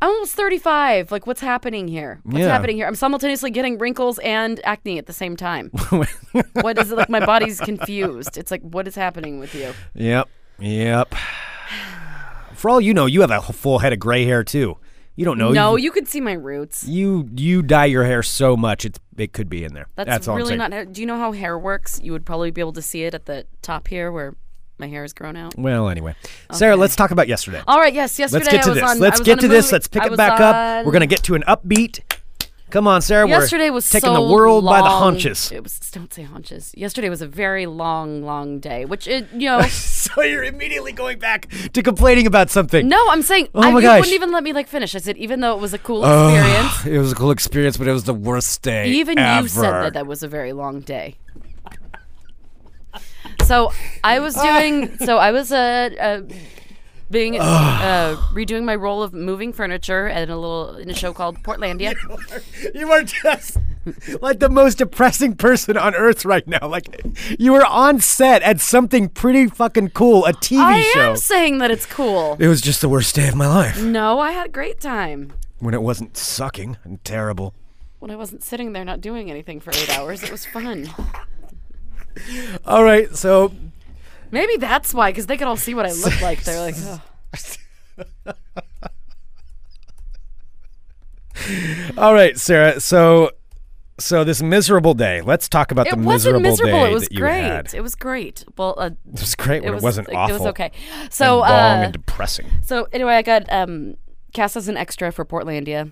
[0.04, 1.12] I'm almost 35.
[1.12, 2.20] Like what's happening here?
[2.24, 2.50] What's Yeah.
[2.50, 2.88] happening here?
[2.88, 5.70] I'm simultaneously getting wrinkles and acne at the same time.
[6.54, 7.10] what is it like?
[7.10, 8.38] My body's confused.
[8.38, 9.72] It's like what is happening with you?
[9.96, 10.28] Yep.
[10.60, 11.16] Yep.
[12.54, 14.78] For all you know, you have a full head of gray hair too.
[15.16, 15.52] You don't know.
[15.52, 16.86] no, You, you could see my roots.
[16.88, 19.86] you you dye your hair so much it's it could be in there.
[19.96, 20.58] That's, all I'm really saying.
[20.58, 20.74] not.
[20.74, 22.00] how- Do you know how hair works?
[22.04, 24.36] You would probably be able to see it at the top here where
[24.78, 25.58] my hair is grown out.
[25.58, 26.16] Well, anyway,
[26.52, 27.62] Sarah, let's talk about yesterday.
[27.68, 27.94] All right.
[27.94, 28.18] Yes.
[28.20, 28.90] Yesterday Let's get I to was this.
[28.90, 29.00] on.
[29.00, 29.72] Let's get to this.
[29.72, 30.86] Let's pick it back up.
[30.86, 32.00] We're gonna get to an upbeat.
[32.70, 33.28] Come on, Sarah.
[33.28, 35.52] Yesterday was taking so the world by the haunches.
[35.52, 36.74] It was don't say hunches.
[36.76, 38.86] Yesterday was a very long, long day.
[38.86, 42.88] Which it, you know, so you're immediately going back to complaining about something.
[42.88, 44.00] no, I'm saying Oh I, my you gosh.
[44.00, 44.96] wouldn't even let me like finish.
[44.96, 47.88] I said even though it was a cool experience, It was a cool experience, but
[47.88, 48.88] it was the worst day.
[48.90, 49.44] even ever.
[49.44, 51.18] you said that that was a very long day.
[53.54, 53.72] So
[54.04, 54.98] I was doing.
[54.98, 56.22] so I was uh, uh
[57.12, 61.44] being uh, redoing my role of moving furniture in a little in a show called
[61.44, 61.94] Portlandia.
[62.74, 63.58] You are just
[64.22, 66.68] like the most depressing person on earth right now.
[66.68, 67.06] Like
[67.38, 71.12] you were on set at something pretty fucking cool, a TV I show.
[71.12, 72.38] am saying that it's cool.
[72.40, 75.34] it was just the worst day of my life No, I had a great time.
[75.60, 77.54] when it wasn't sucking and terrible.
[78.00, 80.90] When I wasn't sitting there not doing anything for eight hours, it was fun.
[82.66, 83.54] All right, so
[84.32, 86.44] Maybe that's why, because they could all see what I look like.
[86.44, 87.02] They're like, oh.
[91.98, 92.80] all right, Sarah.
[92.80, 93.30] So
[94.00, 95.22] so this miserable day.
[95.22, 96.80] Let's talk about it the miserable miserable.
[96.80, 97.42] day It was that you great.
[97.44, 97.74] had.
[97.76, 98.44] It was great.
[98.58, 99.84] Well, uh, It was great it it, was.
[99.84, 100.36] wasn't awful.
[100.36, 100.72] It was okay.
[101.12, 102.48] So, and long uh, and depressing.
[102.64, 103.96] so anyway, I got um,
[104.34, 105.92] cast as an extra for Portlandia.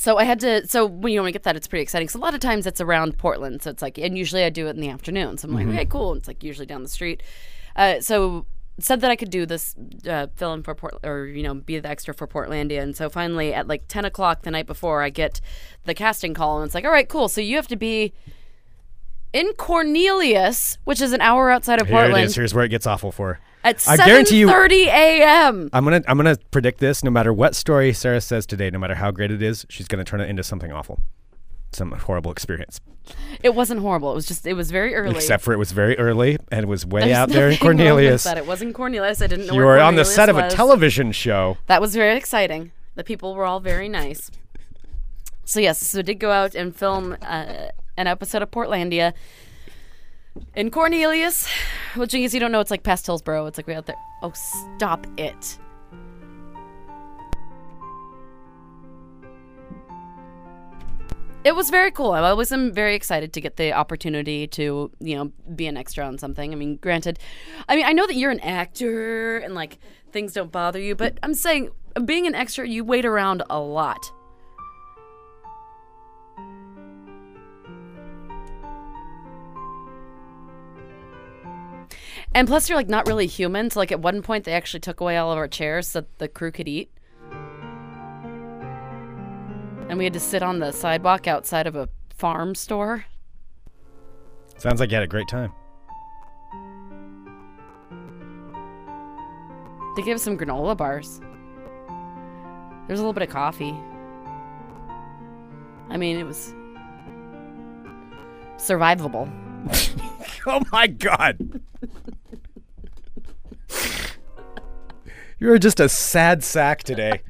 [0.00, 0.66] So I had to.
[0.66, 2.08] So when you to get that, it's pretty exciting.
[2.08, 3.60] So a lot of times it's around Portland.
[3.60, 5.36] So it's like, and usually I do it in the afternoon.
[5.36, 6.12] So I'm like, okay, cool.
[6.12, 7.22] And it's like usually down the street.
[7.76, 8.46] Uh, so
[8.78, 9.74] said that I could do this
[10.08, 12.80] uh, fill in for Port or you know be the extra for Portlandia.
[12.80, 15.42] And so finally at like 10 o'clock the night before, I get
[15.84, 17.28] the casting call, and it's like, all right, cool.
[17.28, 18.14] So you have to be
[19.34, 22.36] in Cornelius, which is an hour outside of Here it Portland, is.
[22.36, 23.38] Here's where it gets awful for.
[23.64, 25.70] At I guarantee you- 7:30 a.m.
[25.72, 27.04] I'm gonna I'm gonna predict this.
[27.04, 30.04] No matter what story Sarah says today, no matter how great it is, she's gonna
[30.04, 31.00] turn it into something awful,
[31.72, 32.80] some horrible experience.
[33.42, 34.12] It wasn't horrible.
[34.12, 35.16] It was just it was very early.
[35.16, 37.66] Except for it was very early and it was way There's out there in nothing
[37.68, 38.24] wrong with Cornelius.
[38.24, 39.20] That it wasn't Cornelius.
[39.22, 41.58] I didn't know You were on the set of a television show.
[41.66, 42.72] That was very exciting.
[42.94, 44.30] The people were all very nice.
[45.44, 49.12] So yes, so did go out and film uh, an episode of Portlandia
[50.54, 51.48] in Cornelius,
[51.94, 53.46] which in case you don't know, it's like past Hillsboro.
[53.46, 53.96] It's like way out there.
[54.22, 55.58] Oh, stop it!
[61.42, 62.10] It was very cool.
[62.12, 66.04] I always am very excited to get the opportunity to, you know, be an extra
[66.04, 66.52] on something.
[66.52, 67.18] I mean, granted,
[67.66, 69.78] I mean, I know that you're an actor and like
[70.12, 71.70] things don't bother you, but I'm saying
[72.04, 74.12] being an extra, you wait around a lot.
[82.32, 83.70] And plus, you're like not really human.
[83.70, 86.18] So, like, at one point, they actually took away all of our chairs so that
[86.18, 86.90] the crew could eat.
[89.88, 93.06] And we had to sit on the sidewalk outside of a farm store.
[94.56, 95.52] Sounds like you had a great time.
[99.96, 101.20] They gave us some granola bars.
[102.86, 103.74] There's a little bit of coffee.
[105.88, 106.54] I mean, it was
[108.56, 109.28] survivable.
[110.46, 111.60] Oh my god.
[115.40, 117.22] You're just a sad sack today.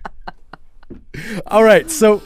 [1.46, 2.20] All right, so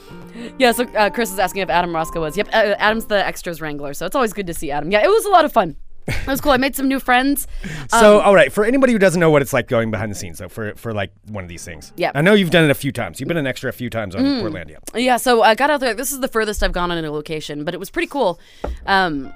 [0.59, 2.37] Yeah, so uh, Chris is asking if Adam Roscoe was.
[2.37, 4.90] Yep, uh, Adam's the extras wrangler, so it's always good to see Adam.
[4.90, 5.77] Yeah, it was a lot of fun.
[6.07, 6.53] It was cool.
[6.53, 7.47] I made some new friends.
[7.88, 10.14] so Um, all right, for anybody who doesn't know what it's like going behind the
[10.14, 11.92] scenes, though, for for like one of these things.
[11.97, 12.12] Yeah.
[12.14, 13.20] I know you've done it a few times.
[13.20, 14.42] You've been an extra a few times on Mm.
[14.42, 14.79] Portlandia.
[14.94, 15.94] Yeah, so I got out there.
[15.94, 18.38] This is the furthest I've gone on a location, but it was pretty cool.
[18.87, 19.33] Um,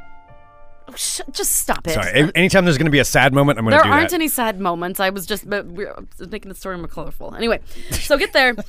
[0.89, 1.93] oh, sh- just stop it.
[1.93, 3.91] Sorry, a- anytime there's going to be a sad moment, I'm going to There do
[3.91, 4.15] aren't that.
[4.15, 5.01] any sad moments.
[5.01, 5.95] I was just but we're
[6.31, 7.35] making the story more colorful.
[7.35, 8.55] Anyway, so get there.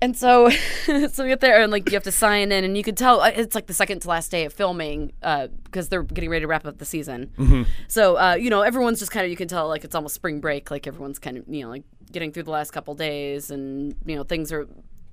[0.00, 0.48] And so,
[1.10, 3.20] so we get there and like you have to sign in, and you could tell
[3.20, 6.44] uh, it's like the second to last day of filming uh, because they're getting ready
[6.44, 7.32] to wrap up the season.
[7.36, 7.62] Mm-hmm.
[7.88, 10.40] So uh, you know everyone's just kind of you can tell like it's almost spring
[10.40, 11.82] break, like everyone's kind of you know like
[12.12, 14.68] getting through the last couple days, and you know things are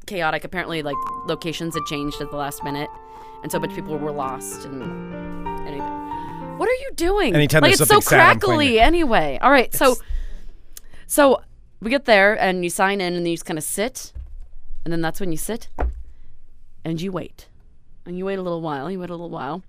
[0.05, 0.43] chaotic.
[0.43, 0.95] Apparently, like
[1.27, 2.89] locations had changed at the last minute,
[3.43, 4.65] and so a bunch of people were lost.
[4.65, 4.83] And
[5.67, 5.85] anyway,
[6.57, 7.35] what are you doing?
[7.35, 8.79] Anytime like it's so crackly.
[8.79, 9.95] Anyway, all right, so
[11.07, 11.41] so
[11.81, 14.13] we get there and you sign in and you just kind of sit,
[14.83, 15.69] and then that's when you sit
[16.83, 17.47] and you wait.
[18.05, 19.63] And you wait a little while, you wait a little while.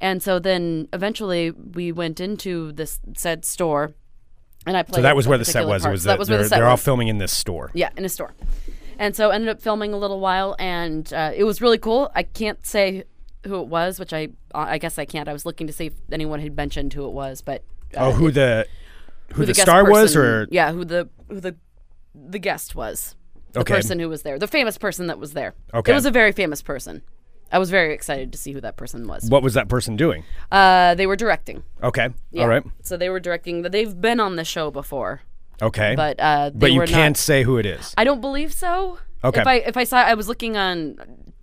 [0.00, 3.92] And so then eventually we went into this said store
[4.66, 5.84] and I played so that was where the set was.
[5.84, 7.70] It was So that the- was where the set they're all filming in this store.
[7.74, 8.34] Yeah, in a store.
[8.98, 12.10] And so ended up filming a little while, and uh, it was really cool.
[12.14, 13.04] I can't say
[13.46, 15.28] who it was, which I I guess I can't.
[15.28, 17.62] I was looking to see if anyone had mentioned who it was, but
[17.96, 18.66] uh, Oh, who the
[19.34, 21.54] who, the, guest star was, or yeah, who the who the
[22.14, 23.14] the guest was,
[23.52, 23.74] the Okay.
[23.74, 25.54] person who was there, the famous person that was there.
[25.72, 25.92] Okay.
[25.92, 27.02] it was a very famous person.
[27.52, 29.30] I was very excited to see who that person was.
[29.30, 30.24] what was that person doing?
[30.52, 31.62] Uh, they were directing.
[31.82, 32.42] Okay, Yeah.
[32.42, 33.62] all right, So they were directing.
[33.62, 35.22] They've been on the show before,
[35.62, 37.94] okay, but uh, they but you can't Not, say who it is.
[37.96, 38.98] I don't believe so.
[39.24, 39.40] Okay.
[39.40, 40.96] If I if I saw, I was looking on,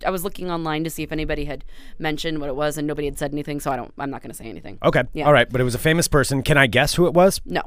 [0.04, 1.64] I was looking online to see if anybody had
[1.98, 3.60] mentioned what it was, and nobody had said anything.
[3.60, 3.92] So I don't.
[3.98, 4.78] I'm not going to say anything.
[4.82, 5.26] Okay, Yeah.
[5.26, 6.42] all right, but it was a famous person.
[6.42, 7.40] Can I guess who it was?
[7.44, 7.62] No.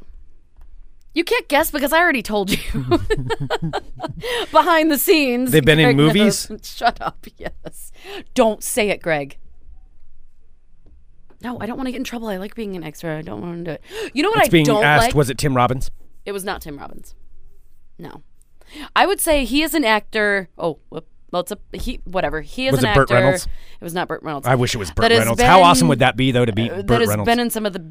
[1.13, 2.57] You can't guess because I already told you.
[4.51, 5.51] Behind the scenes.
[5.51, 6.49] They've been in movies?
[6.49, 6.59] knows.
[6.75, 7.25] Shut up.
[7.37, 7.91] Yes.
[8.35, 9.37] Don't say it, Greg.
[11.41, 12.27] No, I don't want to get in trouble.
[12.27, 13.17] I like being an extra.
[13.17, 13.81] I don't want to do it.
[14.13, 15.07] You know what It's I being don't asked.
[15.07, 15.15] like?
[15.15, 15.89] Was it Tim Robbins?
[16.29, 17.15] It was not Tim Robbins.
[17.97, 18.21] No.
[18.95, 20.47] I would say he is an actor.
[20.59, 21.07] Oh, whoop.
[21.31, 21.99] well, it's a he.
[22.05, 22.41] Whatever.
[22.41, 23.15] He is Was an it Burt actor.
[23.15, 23.45] Reynolds?
[23.45, 24.45] It was not Burt Reynolds.
[24.47, 25.41] I wish it was Burt That Reynolds.
[25.41, 27.25] How awesome would that be, though, to be Uh, Burt that has Reynolds?
[27.25, 27.83] been in some of the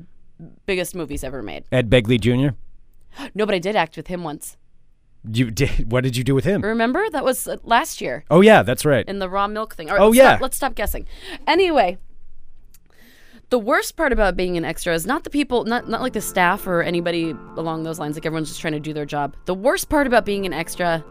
[0.67, 1.65] biggest movies ever made.
[1.73, 2.55] Ed Begley Jr.
[3.35, 4.57] No, but I did act with him once.
[5.29, 5.91] You did.
[5.91, 6.63] What did you do with him?
[6.63, 9.05] Remember that was uh, last year Oh yeah, that's right.
[9.09, 9.89] in the raw milk thing.
[9.89, 10.29] Right, Oh, let's yeah.
[10.35, 11.07] Stop, let's stop guessing.
[11.49, 11.99] Anyway,
[13.51, 16.21] the worst part about being an extra is not the people, not not like the
[16.21, 18.17] staff or anybody along those lines.
[18.17, 19.35] Like everyone's just trying to do their job.
[19.47, 21.05] The worst part about being an extra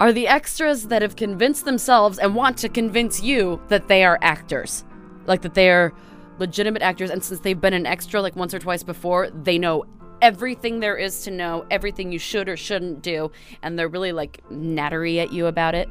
[0.00, 4.18] are the extras that have convinced themselves and want to convince you that they are
[4.22, 4.84] actors,
[5.26, 5.92] like that they are
[6.38, 7.10] legitimate actors.
[7.10, 9.84] And since they've been an extra like once or twice before, they know
[10.22, 13.30] everything there is to know, everything you should or shouldn't do,
[13.62, 15.88] and they're really like nattery at you about it.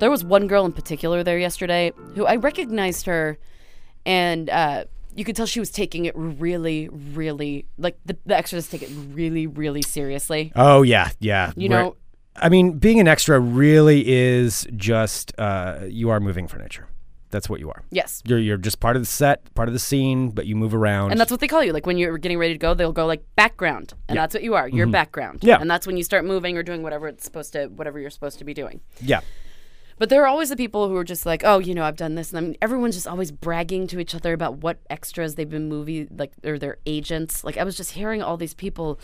[0.00, 3.38] There was one girl in particular there yesterday who I recognized her,
[4.04, 4.84] and uh,
[5.14, 8.90] you could tell she was taking it really, really like the, the extras take it
[9.12, 10.52] really, really seriously.
[10.56, 11.52] Oh yeah, yeah.
[11.56, 11.96] You We're- know-
[12.36, 16.86] I mean, being an extra really is just uh, you are moving furniture.
[17.30, 17.82] That's what you are.
[17.90, 18.22] Yes.
[18.24, 21.10] You're you're just part of the set, part of the scene, but you move around.
[21.10, 21.72] And that's what they call you.
[21.72, 24.54] Like when you're getting ready to go, they'll go like background, and that's what you
[24.54, 24.68] are.
[24.68, 25.38] You're background.
[25.40, 25.48] Mm-hmm.
[25.48, 25.60] Yeah.
[25.60, 28.38] And that's when you start moving or doing whatever it's supposed to, whatever you're supposed
[28.38, 28.80] to be doing.
[29.02, 29.20] yeah.
[30.00, 32.14] But there are always the people who are just like, oh, you know, I've done
[32.14, 35.48] this, and I mean, everyone's just always bragging to each other about what extras they've
[35.48, 37.44] been movie like, or their agents.
[37.44, 38.98] Like I was just hearing all these people.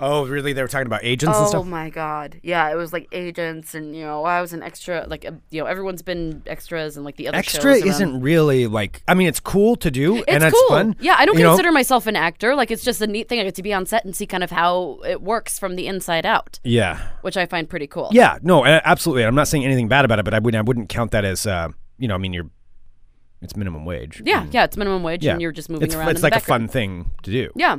[0.00, 0.52] Oh, really?
[0.52, 1.60] They were talking about agents and stuff.
[1.60, 5.06] Oh my god, yeah, it was like agents, and you know, I was an extra.
[5.06, 9.04] Like uh, you know, everyone's been extras and like the other Extra isn't really like.
[9.06, 10.96] I mean, it's cool to do, It's and it's fun.
[10.98, 11.50] Yeah, I don't you know?
[11.50, 12.56] consider myself an actor.
[12.56, 13.38] Like it's just a neat thing.
[13.38, 15.86] I get to be on set and see kind of how it works from the
[15.86, 16.98] inside out, Yeah.
[17.22, 18.08] which I find pretty cool.
[18.10, 18.38] Yeah.
[18.42, 18.64] No.
[18.64, 19.24] Absolutely.
[19.24, 20.58] I'm not saying anything bad about it, but I wouldn't.
[20.58, 21.46] I wouldn't count that as.
[21.46, 22.50] Uh, you know, I mean, you're.
[23.42, 24.20] It's minimum wage.
[24.24, 25.32] Yeah, yeah, it's minimum wage, Yeah.
[25.32, 26.10] and you're just moving it's, around.
[26.10, 27.50] It's like a fun thing to do.
[27.54, 27.78] Yeah,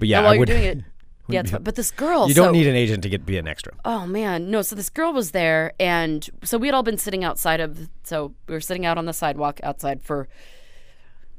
[0.00, 0.46] But yeah, and while I you're would.
[0.48, 0.78] doing it,
[1.28, 1.62] yeah, fun.
[1.62, 3.72] But this girl, you don't need an agent to get be an extra.
[3.84, 4.62] Oh man, no.
[4.62, 7.88] So this girl was there, and so we had all been sitting outside of.
[8.02, 10.28] So we were sitting out on the sidewalk outside for.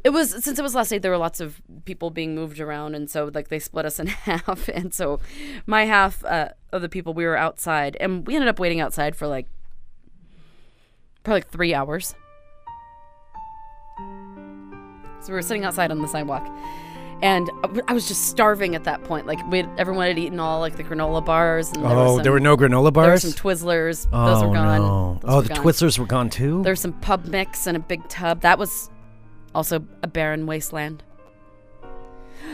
[0.03, 1.01] It was since it was last night.
[1.01, 4.07] There were lots of people being moved around, and so like they split us in
[4.07, 4.69] half.
[4.69, 5.19] And so
[5.65, 9.15] my half uh, of the people we were outside, and we ended up waiting outside
[9.15, 9.47] for like
[11.23, 12.15] probably like three hours.
[15.21, 16.47] So we were sitting outside on the sidewalk,
[17.21, 17.47] and
[17.87, 19.27] I was just starving at that point.
[19.27, 22.23] Like we, had, everyone had eaten all like the granola bars, and there Oh, was
[22.23, 23.05] there were no granola bars.
[23.05, 24.07] there were some Twizzlers.
[24.11, 24.81] oh Those were gone.
[24.81, 25.19] no!
[25.21, 25.57] Those oh, were the gone.
[25.63, 26.53] Twizzlers were gone too.
[26.55, 28.41] There There's some pub mix and a big tub.
[28.41, 28.89] That was
[29.53, 31.03] also a barren wasteland.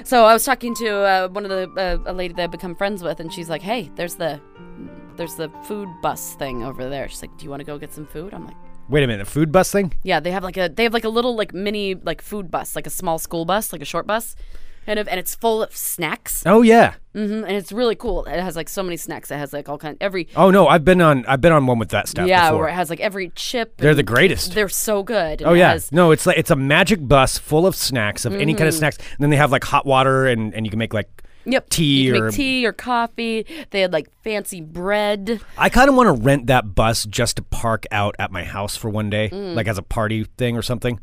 [0.03, 1.71] So I was talking to uh, one of the
[2.05, 4.41] uh, a lady that I've become friends with, and she's like, "Hey, there's the
[5.17, 7.93] there's the food bus thing over there." She's like, "Do you want to go get
[7.93, 8.55] some food?" I'm like,
[8.89, 9.93] Wait a minute, the food bus thing?
[10.03, 12.75] "Yeah, they have like a they have like a little like mini like food bus,
[12.75, 14.35] like a small school bus, like a short bus,
[14.85, 16.93] kind of, and it's full of snacks, Oh yeah.
[17.13, 18.23] hmm and it's really cool.
[18.23, 19.29] It has like so many snacks.
[19.29, 21.79] It has like all kind every Oh no, I've been on I've been on one
[21.79, 22.59] with that stuff yeah, before.
[22.61, 23.75] where it has like every chip.
[23.75, 24.53] They're and the greatest.
[24.55, 25.41] They're so good.
[25.41, 28.23] and Oh it yeah, has- no, it's like it's a magic bus full of snacks
[28.23, 28.57] of any Mm-hmm.
[28.59, 28.97] kind of snacks.
[28.97, 31.09] And then they have like hot water and and you can make like
[31.49, 31.69] Yep.
[31.69, 33.45] tea you or- make tea or coffee.
[33.71, 35.39] They had like fancy bread.
[35.57, 38.75] I kind of want to rent that bus just to park out at my house
[38.75, 39.55] for one day, Mm.
[39.55, 40.99] like as a party thing or something.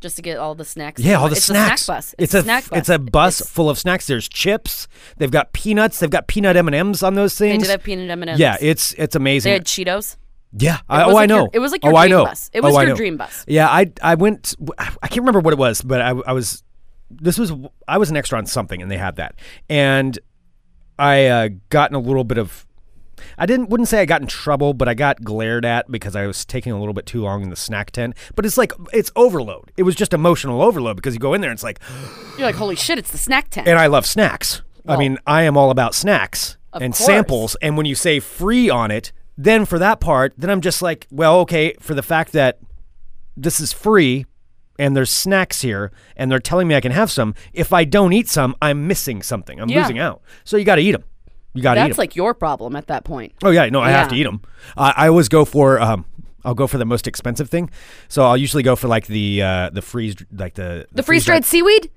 [0.00, 1.00] just to get all the snacks.
[1.00, 1.82] Yeah, all the it's snacks.
[1.82, 2.14] A snack bus.
[2.18, 2.78] It's, a, a snack bus.
[2.80, 4.08] it's a bus It's- full of snacks.
[4.08, 4.88] There's chips.
[5.18, 6.00] They've got peanuts.
[6.00, 7.62] They've got peanut M and M's on those things.
[7.62, 8.40] They did have peanut M and M's.
[8.40, 9.50] yeah, it's it's amazing.
[9.50, 10.16] they had Cheetos.
[10.58, 11.50] yeah, I, oh I like your- know.
[11.52, 12.24] it was like your oh, I dream know.
[12.24, 12.50] bus.
[12.52, 13.44] It was oh, your dream bus.
[13.46, 14.54] Yeah, I I went.
[14.76, 16.64] I can't remember what it was, but I, I was.
[17.20, 17.52] This was
[17.88, 19.34] I was an extra on something, and they had that,
[19.68, 20.18] and
[20.98, 22.66] I uh, got in a little bit of.
[23.38, 26.26] I didn't wouldn't say I got in trouble, but I got glared at because I
[26.26, 28.16] was taking a little bit too long in the snack tent.
[28.34, 29.70] But it's like it's overload.
[29.76, 31.78] It was just emotional overload because you go in there and it's like,
[32.38, 32.98] You're like, holy shit!
[32.98, 33.68] It's the snack tent.
[33.68, 34.62] and I love snacks.
[34.86, 37.06] I Well, mean, I am all about snacks and course.
[37.06, 37.56] samples.
[37.62, 41.06] And when you say free on it, then for that part, then I'm just like,
[41.10, 42.58] well, okay, for the fact that
[43.36, 44.26] this is free
[44.78, 48.12] and there's snacks here and they're telling me I can have some, if I don't
[48.12, 49.60] eat some, I'm missing something.
[49.60, 49.82] I'm Yeah.
[49.82, 50.22] losing out.
[50.44, 51.04] So you got to eat them.
[51.54, 51.88] You got to eat them.
[51.90, 53.32] That's like your problem at that point.
[53.44, 54.40] Oh yeah, no, I have to eat them.
[54.76, 56.04] I I always go for um,
[56.44, 57.70] I'll go for the most expensive thing.
[58.08, 61.44] So I'll usually go for like the uh, the freeze like the The freeze dried
[61.44, 61.90] seaweed.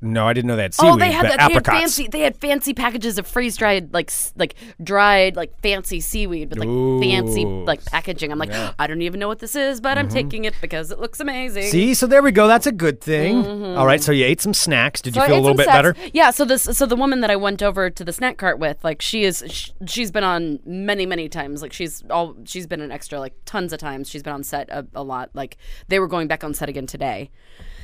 [0.00, 0.92] No, I didn't know they had seaweed.
[0.92, 1.48] oh, they had that.
[1.48, 2.08] They had fancy.
[2.08, 6.68] They had fancy packages of freeze dried, like like dried, like fancy seaweed with like
[7.02, 8.30] fancy like packaging.
[8.30, 10.98] I'm like, I don't even know what this is, but I'm taking it because it
[10.98, 11.64] looks amazing.
[11.64, 11.70] Mm-hmm.
[11.72, 12.46] See, so there we go.
[12.46, 13.44] That's a good thing.
[13.76, 15.02] All right, so you ate some snacks.
[15.02, 15.30] Did you Mm-hmm.
[15.30, 15.98] So I feel a little bit snacks.
[15.98, 16.10] better?
[16.12, 16.30] Yeah.
[16.30, 19.00] So this, so the woman that I went over to the snack cart with, like,
[19.02, 21.62] she is, sh- she's been on many, many times.
[21.62, 24.08] Like, she's all, she's been an extra, like, tons of times.
[24.08, 25.30] She's been on set a, a lot.
[25.34, 25.56] Like,
[25.88, 27.30] they were going back on set again today.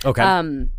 [0.05, 0.23] Okay.
[0.23, 0.71] Um,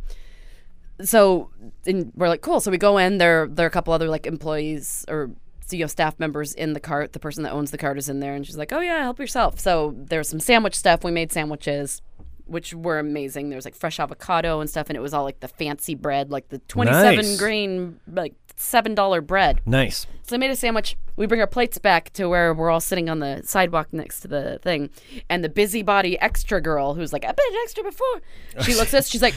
[1.02, 1.50] so
[1.86, 2.60] and we're like, cool.
[2.60, 3.18] So we go in.
[3.18, 5.32] There, there are a couple other like employees or
[5.66, 7.14] CEO staff members in the cart.
[7.14, 9.20] The person that owns the cart is in there, and she's like, "Oh yeah, help
[9.20, 11.04] yourself." So there's some sandwich stuff.
[11.04, 12.02] We made sandwiches,
[12.46, 13.50] which were amazing.
[13.50, 16.32] There was like fresh avocado and stuff, and it was all like the fancy bread,
[16.32, 17.40] like the 27 Nice.
[17.40, 19.62] grain, like seven dollar bread.
[19.66, 20.06] nice.
[20.22, 20.96] So I made a sandwich.
[21.16, 24.28] We bring our plates back to where we're all sitting on the sidewalk next to
[24.28, 24.90] the thing.
[25.30, 28.22] And the busybody extra girl who's like, I've been an extra before.
[28.64, 29.34] She looks at us, she's like,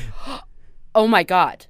[0.96, 1.66] Oh my God.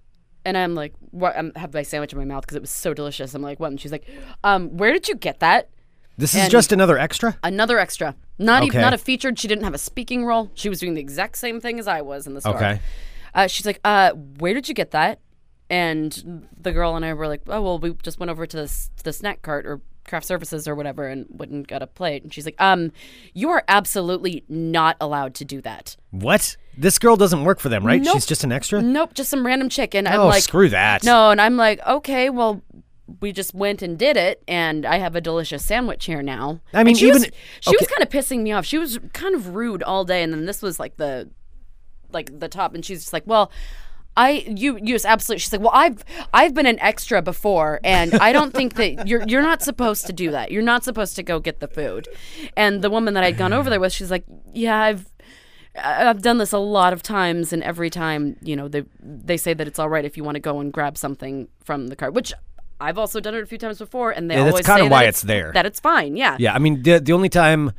[0.46, 1.36] And I'm like, what?
[1.36, 3.34] I have my sandwich in my mouth because it was so delicious.
[3.34, 3.70] I'm like, what?
[3.72, 4.08] And she's like,
[4.44, 5.68] um, where did you get that?
[6.16, 7.36] This is And- just another extra.
[7.42, 8.14] Another extra.
[8.38, 8.68] Not Okay.
[8.68, 9.38] even not a featured.
[9.38, 10.50] She didn't have a speaking role.
[10.54, 12.54] She was doing the exact same thing as I was in the store.
[12.56, 12.80] Okay.
[13.34, 15.18] Uh, she's like, uh, where did you get that?
[15.68, 18.66] And the girl and I were like, oh well, we just went over to the,
[18.98, 22.22] to the snack cart or craft services or whatever and wouldn't got a plate.
[22.22, 22.92] And she's like, um,
[23.34, 25.96] you are absolutely not allowed to do that.
[26.10, 26.56] What?
[26.76, 28.02] This girl doesn't work for them, right?
[28.02, 28.14] Nope.
[28.14, 28.82] She's just an extra.
[28.82, 29.94] Nope, just some random chick.
[29.94, 31.04] And I'm oh, like, screw that.
[31.04, 31.30] no.
[31.30, 32.62] And I'm like, okay, well.
[33.20, 36.60] We just went and did it, and I have a delicious sandwich here now.
[36.74, 38.66] I mean, And she even- was, she was kind of pissing me off.
[38.66, 41.30] She was kind of rude all day, and then this was like the
[42.12, 43.50] like the top and she's just like well
[44.16, 48.14] I you you just absolutely she's like well I've I've been an extra before and
[48.14, 50.50] I don't think that you're you're not supposed to do that.
[50.50, 52.08] You're not supposed to go get the food.
[52.56, 54.24] And the woman that I'd gone over there with she's like
[54.54, 55.06] yeah I've
[55.82, 59.52] I've done this a lot of times and every time you know they they say
[59.52, 62.14] that it's all right if you want to go and grab something from the cart
[62.14, 62.32] which
[62.80, 65.02] I've also done it a few times before and they Yeah, that's always kinda why
[65.04, 65.52] that it's there.
[65.52, 66.36] that it's fine yeah.
[66.38, 67.72] Yeah, I mean the the only time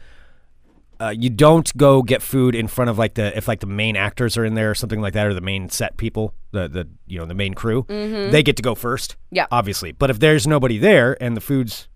[1.00, 3.96] uh, you don't go get food in front of like the if like the main
[3.96, 6.88] actors are in there or something like that or the main set people the the
[7.06, 7.86] you know the main crew
[8.32, 9.12] they get to go first.
[9.12, 9.36] Mm-hmm.
[9.36, 9.48] Yeah.
[9.52, 9.92] obviously.
[9.92, 11.88] But if there's nobody there and the food's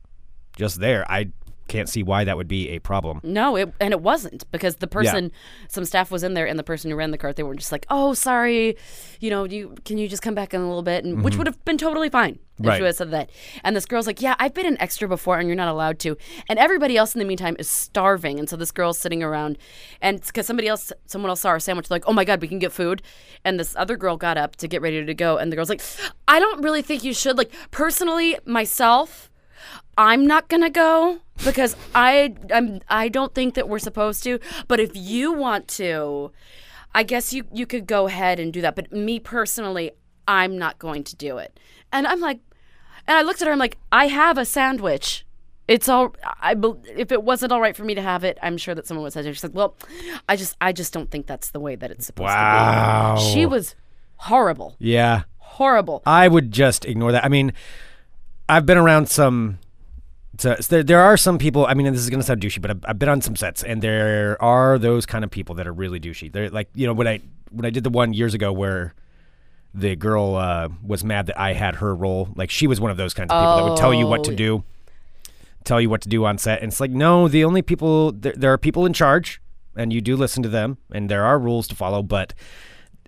[0.55, 1.31] just there, I
[1.71, 3.19] can't see why that would be a problem.
[3.23, 5.31] No, it, and it wasn't because the person,
[5.69, 7.71] some staff was in there, and the person who ran the cart, they were just
[7.71, 8.75] like, "Oh, sorry,
[9.19, 11.47] you know, you can you just come back in a little bit," and which would
[11.47, 12.67] have been totally fine if Mm-hmm.
[12.69, 12.75] Right.
[12.75, 13.29] she would have said that.
[13.63, 16.15] And this girl's like, "Yeah, I've been an extra before, and you're not allowed to."
[16.49, 19.57] And everybody else in the meantime is starving, and so this girl's sitting around,
[20.01, 22.59] and because somebody else, someone else saw our sandwich, like, "Oh my god, we can
[22.59, 23.01] get food,"
[23.45, 25.81] and this other girl got up to get ready to go, and the girl's like,
[26.27, 29.29] "I don't really think you should." Like personally, myself.
[29.97, 34.39] I'm not gonna go because I I'm I don't think that we're supposed to.
[34.67, 36.31] But if you want to,
[36.95, 38.75] I guess you you could go ahead and do that.
[38.75, 39.91] But me personally,
[40.27, 41.59] I'm not going to do it.
[41.91, 42.39] And I'm like,
[43.07, 43.51] and I looked at her.
[43.53, 45.25] I'm like, I have a sandwich.
[45.67, 46.15] It's all.
[46.23, 46.55] I
[46.97, 49.13] if it wasn't all right for me to have it, I'm sure that someone would
[49.13, 49.23] say.
[49.23, 49.75] She's like, well,
[50.27, 53.15] I just I just don't think that's the way that it's supposed Wow.
[53.17, 53.31] to be.
[53.31, 53.75] She was
[54.17, 55.23] horrible Yeah.
[55.37, 56.01] horrible.
[56.05, 57.23] I would just ignore that.
[57.25, 57.53] I mean,
[58.51, 59.57] I've been around some.
[60.37, 61.65] So, so there, there are some people.
[61.65, 63.63] I mean, this is going to sound douchey, but I've, I've been on some sets,
[63.63, 66.31] and there are those kind of people that are really douchey.
[66.31, 68.93] They're like, you know, when I when I did the one years ago where
[69.73, 72.97] the girl uh, was mad that I had her role, like she was one of
[72.97, 74.35] those kinds of people that would tell you what to Oh.
[74.35, 74.63] do,
[75.63, 78.33] tell you what to do on set, and it's like, no, the only people there,
[78.35, 79.41] there are people in charge,
[79.77, 82.33] and you do listen to them, and there are rules to follow, but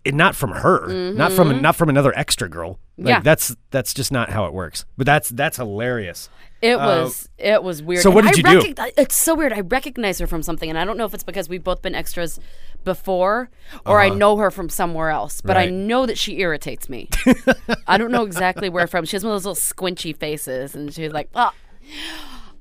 [0.06, 2.80] it, not from her, not from not from another extra girl.
[2.98, 3.08] Like.
[3.08, 3.20] Yeah.
[3.22, 4.86] that's that's just not how it works.
[4.98, 6.30] But that's that's hilarious.
[6.62, 8.00] It was it was weird.
[8.00, 8.84] Uh, so what And did I you do?
[8.98, 9.52] It's so weird.
[9.52, 11.96] I recognize her from something, and I don't know if it's because we've both been
[11.96, 12.40] extras
[12.86, 13.50] before,
[13.86, 15.42] or I know her from somewhere else.
[15.42, 15.72] But I Uh-huh.
[15.76, 17.10] Know that she irritates me.
[17.88, 19.06] I don't know exactly where from.
[19.06, 19.56] She has one of those little
[19.90, 21.54] squinchy faces, and she's like, "Ah."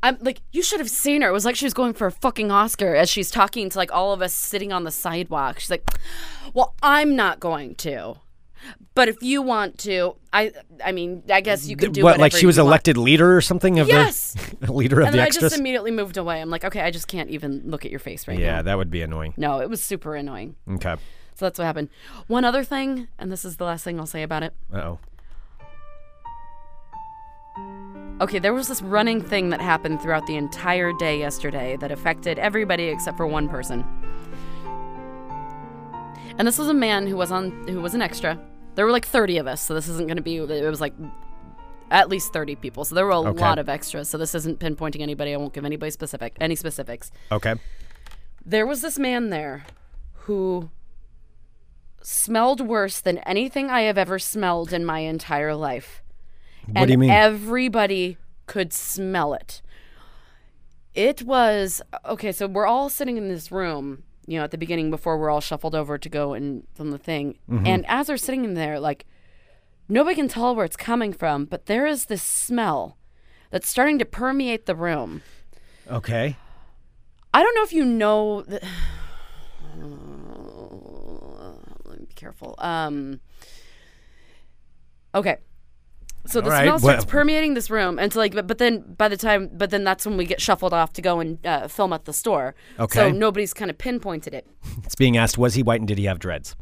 [0.05, 1.29] I'm like, you should have seen her.
[1.29, 3.93] It was like she was going for a fucking Oscar as she's talking to like
[3.93, 5.61] all of us sitting on the sidewalk.
[5.61, 5.89] She's like,
[6.55, 8.17] "Well, I'm not going to."
[8.95, 10.53] But if you want to, I
[10.85, 12.69] I mean, I guess you could do what, like she was you want.
[12.69, 14.35] elected leader or something of Yes.
[14.61, 16.41] the leader of And the then I just immediately moved away.
[16.41, 18.57] I'm like, okay, I just can't even look at your face right yeah, now.
[18.57, 19.33] Yeah, that would be annoying.
[19.39, 20.57] No, it was super annoying.
[20.69, 20.97] Okay.
[21.35, 21.89] So that's what happened.
[22.27, 24.53] One other thing, and this is the last thing I'll say about it.
[24.73, 24.99] Uh oh.
[28.21, 32.39] Okay, there was this running thing that happened throughout the entire day yesterday that affected
[32.39, 33.85] everybody except for one person.
[36.39, 38.39] And this was a man who was on who was an extra.
[38.75, 40.95] There were like 30 of us, so this isn't going to be it was like
[41.91, 42.85] at least 30 people.
[42.85, 43.41] So there were a Okay.
[43.41, 44.09] lot of extras.
[44.09, 45.35] So this isn't pinpointing anybody.
[45.35, 47.11] I won't give anybody specific any specifics.
[47.31, 47.55] Okay.
[48.45, 49.65] There was this man there
[50.25, 50.71] who
[52.03, 56.03] smelled worse than anything I have ever smelled in my entire life.
[56.67, 57.11] What and do you mean?
[57.11, 59.63] Everybody could smell it.
[60.95, 62.33] It was okay.
[62.33, 65.41] So we're all sitting in this room, you know, at the beginning before we're all
[65.41, 67.39] shuffled over to go and film the thing.
[67.51, 67.67] Mm-hmm.
[67.67, 69.07] And as we're sitting in there, like
[69.89, 72.97] nobody can tell where it's coming from, but there is this smell
[73.51, 75.23] that's starting to permeate the room.
[75.91, 76.37] okay.
[77.35, 78.43] I don't know if you know.
[78.43, 78.61] The,
[81.85, 82.55] let me be careful.
[82.59, 83.21] Um.
[85.15, 85.39] Okay.
[86.27, 88.81] So the right, smell starts well- permeating this room, and so like, but, but then
[88.97, 91.67] by the time, but then that's when we get shuffled off to go and uh,
[91.69, 92.55] film at the store.
[92.79, 92.99] Okay.
[92.99, 94.47] So nobody's kind of pinpointed it.
[94.85, 96.55] It's being asked, was he white and did he have dreads?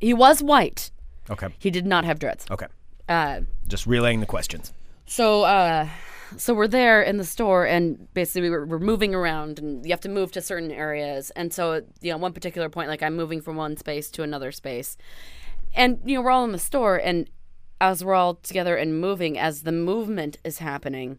[0.00, 0.90] He was white.
[1.30, 1.48] Okay.
[1.58, 2.46] He did not have dreads.
[2.50, 2.66] Okay.
[3.08, 4.72] Uh, Just relaying the questions.
[5.06, 5.88] So, uh,
[6.36, 10.00] so we're there in the store, and basically we're, we're moving around, and you have
[10.00, 11.30] to move to certain areas.
[11.30, 14.50] And so, you know, one particular point, like I'm moving from one space to another
[14.52, 14.96] space,
[15.74, 17.28] and you know, we're all in the store, and
[17.90, 21.18] as we're all together and moving, as the movement is happening,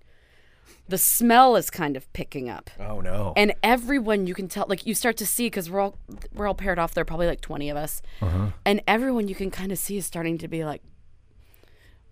[0.87, 2.69] the smell is kind of picking up.
[2.79, 3.33] Oh no.
[3.35, 5.97] And everyone you can tell, like you start to see, because we're all
[6.33, 6.93] we're all paired off.
[6.93, 8.47] There are probably like twenty of us, Uh-huh.
[8.65, 10.81] and everyone you can kind of see is starting to be like,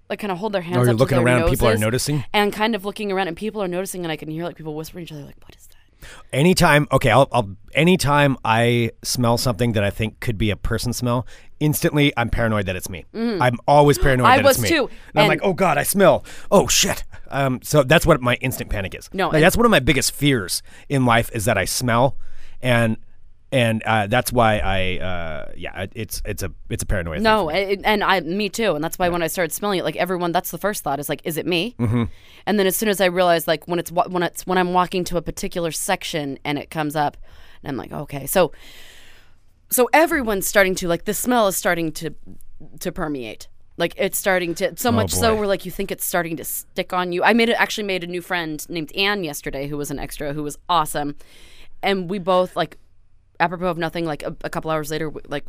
[0.09, 0.77] like kind of hold their hands.
[0.77, 2.25] Oh, up you're looking around, people are noticing?
[2.33, 4.75] and kind of looking around, and people are noticing, and I can hear like people
[4.75, 5.77] whispering to each other, like, "What is that?"
[6.31, 10.93] Anytime okay I'll, I'll anytime i smell something that i think could be a person
[10.93, 11.25] smell
[11.59, 13.05] instantly i'm paranoid that it's me.
[13.13, 14.27] I'm always paranoid.
[14.27, 14.69] I that was it's me.
[14.69, 16.25] too, and i'm like oh god i smell.
[16.51, 17.03] Oh shit.
[17.29, 19.09] Um so that's what my instant panic is.
[19.13, 22.17] No, Like, that's one of my biggest fears in life is that i smell
[22.61, 22.97] and
[23.53, 27.53] and uh, that's why i uh yeah it's it's a it's a paranoia No, for
[27.53, 27.59] me.
[27.59, 30.31] it, and I, me too, and that's why when I started smelling it, like everyone,
[30.31, 32.03] that's the first thought is like, "Is it me?" Mm-hmm.
[32.47, 35.03] And then as soon as I realized, like when it's when it's when I'm walking
[35.05, 37.15] to a particular section and it comes up,
[37.63, 38.51] and I'm like, okay, so
[39.69, 42.13] so everyone's starting to like the smell is starting to
[42.79, 43.47] to permeate.
[43.77, 46.43] Like it's starting to so much so Oh, where like you think it's starting to
[46.43, 47.23] stick on you.
[47.23, 50.33] I made it actually made a new friend named Anne yesterday who was an extra
[50.33, 51.15] who was awesome,
[51.81, 52.77] and we both like
[53.39, 55.45] apropos of nothing like a, a couple hours later like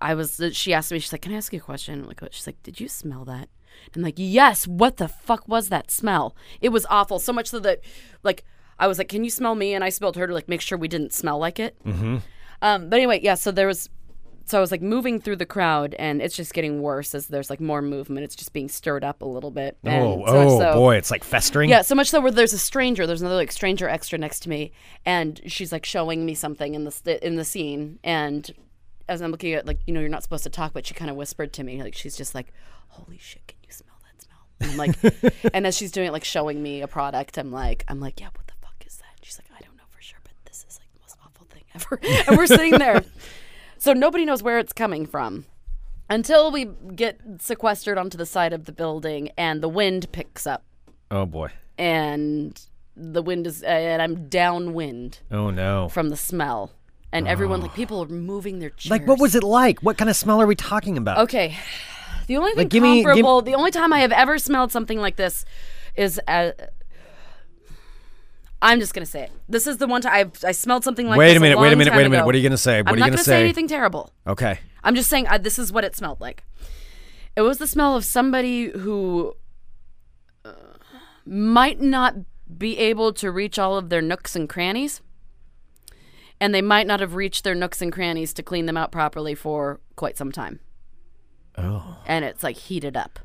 [0.00, 2.00] I was she asked me she's like can I ask you a question?
[2.00, 2.34] I'm like what?
[2.34, 3.48] she's like did you smell that?
[3.94, 6.36] I'm like yes what the fuck was that smell?
[6.60, 7.18] It was awful.
[7.18, 7.80] So much so that
[8.22, 8.44] like
[8.78, 9.74] I was like can you smell me?
[9.74, 11.76] And I smelled her to like make sure we didn't smell like it.
[11.84, 12.16] Mm-hmm.
[12.62, 13.88] um but anyway yeah so there was
[14.46, 17.48] so I was like moving through the crowd and it's just getting worse as there's
[17.50, 18.24] like more movement.
[18.24, 19.76] It's just being stirred up a little bit.
[19.84, 21.70] Oh so oh so- boy it's like festering?
[21.70, 24.48] Yeah, so much so where there's a stranger, there's another like stranger extra next to
[24.48, 24.72] me,
[25.06, 28.50] and she's like showing me something in the in the scene, and
[29.08, 31.10] as I'm looking at like you know you're not supposed to talk, but she kind
[31.10, 32.52] of whispered to me like she's just like,
[32.88, 36.24] "Holy shit, can you smell that smell?" And like, and as she's doing it, like
[36.24, 39.06] showing me a product, I'm like, I'm like, yeah, what the fuck is that?
[39.16, 41.46] And she's like, I don't know for sure, but this is like the most awful
[41.46, 43.02] thing ever, and we're sitting there,
[43.84, 45.44] so nobody knows where it's coming from.
[46.08, 50.62] Until we get sequestered onto the side of the building and the wind picks up
[51.10, 52.60] oh boy and
[52.96, 56.72] the wind is uh, and I'm downwind oh no from the smell.
[57.12, 57.74] And everyone like ah.
[57.74, 58.90] people are moving their chairs.
[58.90, 61.56] like what was it like what kind of smell are we talking about Okay.
[62.26, 64.98] The only thing Like, me- give- comparable, the only time I have ever smelled something
[64.98, 65.44] like this
[65.94, 66.72] is at.
[68.64, 69.32] I'm just gonna say it.
[69.48, 71.76] This is the one time I, I smelled something like Wait a minute, wait a
[71.76, 72.20] minute, wait a minute.
[72.20, 72.26] ago.
[72.26, 72.80] What are you gonna say?
[72.80, 73.40] What I'm are you not gonna gonna say?
[73.42, 74.10] anything terrible.
[74.26, 74.58] Okay.
[74.82, 76.44] I'm just saying uh, this is what it smelled like.
[77.36, 79.34] It was the smell of somebody who
[80.44, 80.52] uh,
[81.26, 82.14] might not
[82.56, 85.00] be able to reach all of their nooks and crannies.
[86.40, 89.34] And they might not have reached their nooks and crannies to clean them out properly
[89.34, 90.60] for quite some time.
[91.56, 91.98] Oh.
[92.06, 93.18] And it's like heated up.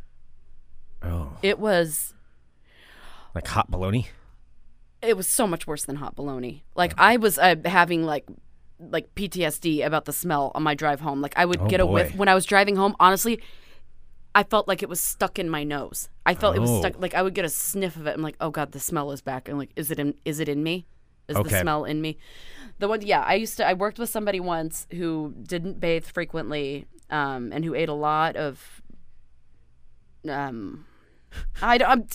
[1.02, 1.38] Oh.
[1.42, 2.14] It was
[3.34, 4.10] Like hot bologna.
[5.02, 6.64] It was so much worse than hot bologna.
[6.76, 8.26] Like I was uh, having like
[8.80, 11.22] like PTSD about the smell on my drive home.
[11.22, 12.96] Like I would Oh, get a whiff when I was driving home.
[13.00, 13.42] Honestly,
[14.34, 16.10] I felt like it was stuck in my nose.
[16.26, 16.80] I felt it was Oh.
[16.80, 17.00] stuck.
[17.02, 18.16] Like I would get a sniff of it.
[18.16, 19.50] I'm like, oh god, the smell is back.
[19.50, 20.14] And like, is it in?
[20.26, 20.86] Is it in me?
[21.28, 22.18] Is the smell in me?
[22.80, 23.22] The one, yeah.
[23.22, 23.68] I used to.
[23.68, 28.36] I worked with somebody once who didn't bathe frequently, um, and who ate a lot
[28.36, 28.82] of.
[30.28, 30.86] Um,
[31.62, 31.90] I don't.
[31.90, 32.08] I'm,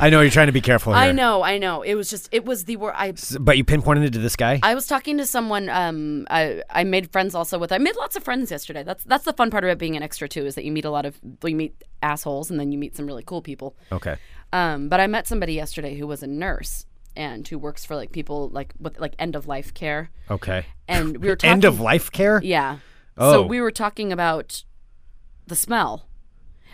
[0.00, 1.02] I know you're trying to be careful here.
[1.02, 1.42] I know.
[1.42, 1.82] I know.
[1.82, 2.28] It was just.
[2.32, 2.94] It was the word.
[2.96, 4.60] I S- But you pinpointed it to this guy?
[4.62, 5.68] I was talking to someone.
[5.68, 7.72] Um, I I made friends also with.
[7.72, 8.82] I made lots of friends yesterday.
[8.82, 10.90] That's that's the fun part about being an extra too, is that you meet a
[10.90, 13.76] lot of you meet assholes and then you meet some really cool people.
[13.92, 14.16] okay.
[14.52, 18.12] Um, but I met somebody yesterday who was a nurse and who works for like
[18.12, 20.10] people like with like end of life care.
[20.30, 20.64] Okay.
[20.86, 21.50] And we were talking.
[21.52, 22.40] End of life care?
[22.42, 22.78] Yeah.
[23.18, 23.32] Oh.
[23.32, 24.64] So we were talking about
[25.46, 26.06] the smell.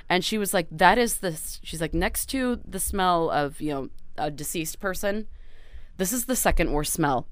[0.09, 3.71] And she was like, that is the, she's like, next to the smell of, you
[3.73, 3.89] know,
[4.19, 5.27] a deceased person,
[5.97, 7.27] this is the second worst smell.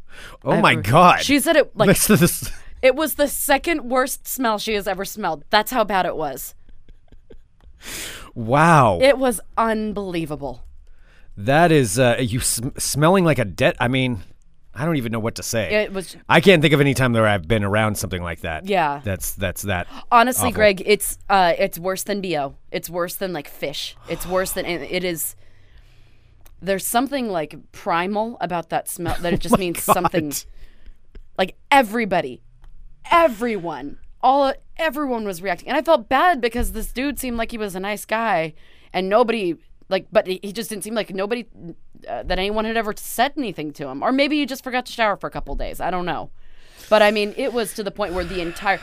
[0.44, 1.20] Oh my ever- god.
[1.20, 2.50] She said it like, this.
[2.82, 5.44] it was the second worst smell she has ever smelled.
[5.50, 6.54] That's how bad it was.
[8.34, 8.98] Wow.
[9.00, 10.64] It was unbelievable.
[11.36, 13.76] that is uh, you sm- smelling like a dead.
[13.80, 14.22] I mean,
[14.74, 15.84] I don't even know what to say.
[15.84, 18.66] It was I can't think of any time where I've been around something like that.
[18.66, 19.02] Yeah.
[19.04, 19.86] That's that's that.
[20.10, 20.56] honestly, Awful.
[20.56, 22.54] Greg, it's uh, it's worse than bo.
[22.70, 23.96] It's worse than like fish.
[24.08, 25.36] It's worse than it is.
[26.60, 30.32] There's something like primal about that smell that it just means something.
[31.36, 32.42] Like everybody,
[33.10, 37.58] everyone, all everyone was reacting, and I felt bad because this dude seemed like he
[37.58, 38.54] was a nice guy,
[38.92, 39.56] and nobody
[39.88, 41.46] like, but he just didn't seem like nobody
[42.08, 44.92] uh, that anyone had ever said anything to him, or maybe he just forgot to
[44.92, 45.80] shower for a couple days.
[45.80, 46.30] I don't know,
[46.88, 48.80] but I mean, it was to the point where the entire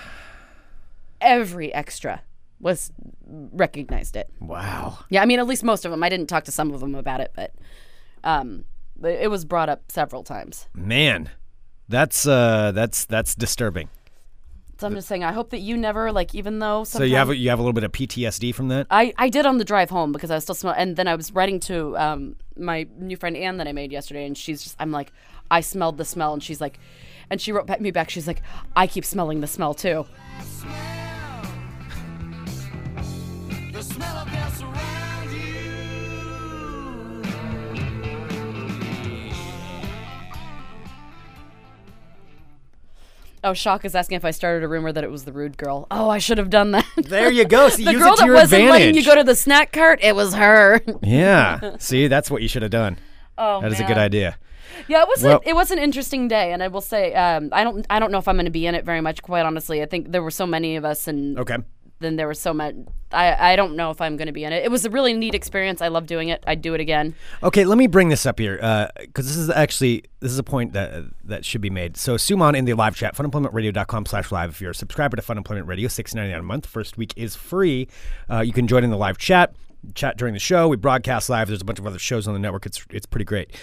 [1.21, 2.21] every extra
[2.59, 2.91] was
[3.25, 4.29] recognized it.
[4.39, 4.99] Wow.
[5.09, 6.03] Yeah, I mean, at least most of them.
[6.03, 7.53] I didn't talk to some of them about it, but
[8.23, 8.65] um,
[9.03, 10.67] it was brought up several times.
[10.73, 11.29] Man,
[11.87, 13.89] that's uh that's that's disturbing.
[14.79, 16.85] So I'm just saying, I hope that you never like, even though.
[16.85, 18.87] So you have a, you have a little bit of PTSD from that.
[18.89, 21.15] I, I did on the drive home because I was still smell, and then I
[21.15, 24.77] was writing to um, my new friend Anne that I made yesterday, and she's just,
[24.79, 25.11] I'm like,
[25.51, 26.79] I smelled the smell, and she's like,
[27.29, 28.41] and she wrote back- me back, she's like,
[28.75, 30.05] I keep smelling the smell too.
[43.43, 45.87] Oh, Shock is asking if I started a rumor that it was the rude girl.
[45.91, 46.85] Oh, I should have done that.
[46.97, 47.69] There you go.
[47.69, 50.81] See, the girl that wasn't letting you go to the snack cart, it was her.
[51.03, 51.77] yeah.
[51.79, 52.97] See, that's what you should have done.
[53.37, 54.37] Oh, That is a good idea.
[54.87, 57.49] Yeah, it was Well- a, it was an interesting day, and I will say, um,
[57.51, 59.21] I don't I don't know if I'm going to be in it very much.
[59.21, 61.57] Quite honestly, I think there were so many of us, and Okay.
[61.99, 62.75] Then there was so much.
[63.11, 64.63] I I don't know if I'm going to be in it.
[64.63, 65.81] It was a really neat experience.
[65.81, 66.43] I love doing it.
[66.45, 67.15] I'd do it again.
[67.41, 70.43] Okay, let me bring this up here Uh because this is actually this is a
[70.43, 71.97] point that that should be made.
[71.97, 74.51] So Suman in the live chat, funemploymentradio.com slash live.
[74.51, 76.65] If you're a subscriber to Fun Employment Radio, six ninety nine a month.
[76.65, 77.87] First week is free.
[78.29, 79.55] Uh, you can join in the live chat,
[79.95, 80.67] chat during the show.
[80.67, 81.47] We broadcast live.
[81.47, 82.65] There's a bunch of other shows on the network.
[82.65, 83.55] It's it's pretty great.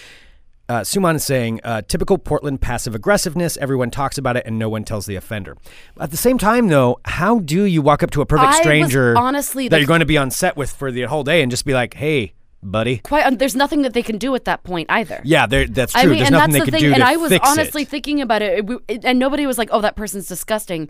[0.69, 3.55] Uh, Suman is saying, uh, typical Portland passive aggressiveness.
[3.57, 5.55] Everyone talks about it and no one tells the offender.
[5.99, 8.57] At the same time, though, how do you walk up to a perfect I was
[8.59, 11.41] stranger honestly that the- you're going to be on set with for the whole day
[11.41, 12.97] and just be like, hey, buddy?
[12.97, 13.25] Quite.
[13.25, 15.21] Um, there's nothing that they can do at that point either.
[15.23, 16.01] Yeah, that's true.
[16.01, 16.81] I mean, There's and nothing that's they the could thing.
[16.81, 17.87] do And to I was fix honestly it.
[17.87, 20.89] thinking about it, it, we- it- and nobody was like, "Oh, that person's disgusting."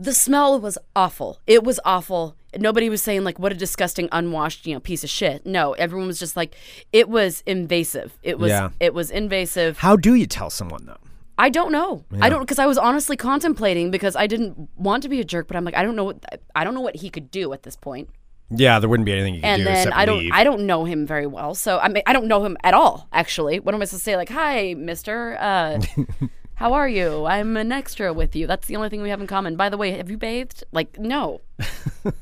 [0.00, 1.40] The smell was awful.
[1.46, 2.34] It was awful.
[2.56, 6.06] Nobody was saying like, "What a disgusting, unwashed, you know, piece of shit." No, everyone
[6.06, 6.54] was just like,
[6.92, 8.18] it was invasive.
[8.22, 8.50] It was.
[8.50, 8.70] Yeah.
[8.80, 9.78] It was invasive.
[9.78, 10.96] How do you tell someone though?
[11.36, 12.04] I don't know.
[12.20, 15.48] I don't because I was honestly contemplating because I didn't want to be a jerk,
[15.48, 16.04] but I'm like, I don't know.
[16.04, 16.24] What,
[16.54, 18.08] I don't know what he could do at this point.
[18.50, 20.32] Yeah, there wouldn't be anything you could and do then I don't leave.
[20.34, 21.54] I don't know him very well.
[21.54, 23.60] So I mean I don't know him at all actually.
[23.60, 25.36] What am I supposed to say like, "Hi, mister.
[25.38, 25.80] Uh
[26.60, 27.24] how are you?
[27.24, 29.56] I'm an extra with you." That's the only thing we have in common.
[29.56, 30.62] By the way, have you bathed?
[30.70, 31.40] Like, no.
[32.04, 32.14] and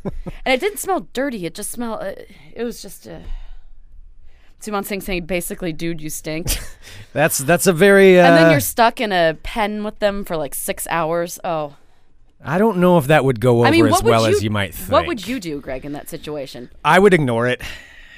[0.47, 1.45] it didn't smell dirty.
[1.45, 2.13] It just smelled uh,
[2.55, 3.19] it was just uh
[4.61, 6.57] Suman Singh saying basically, dude, you stink.
[7.13, 8.19] that's that's a very.
[8.19, 11.39] Uh, and then you're stuck in a pen with them for like six hours.
[11.45, 11.77] Oh,
[12.45, 14.51] I don't know if that would go over I mean, as well you, as you
[14.51, 14.91] might think.
[14.91, 16.71] What would you do, Greg, in that situation?
[16.85, 17.63] I would ignore it.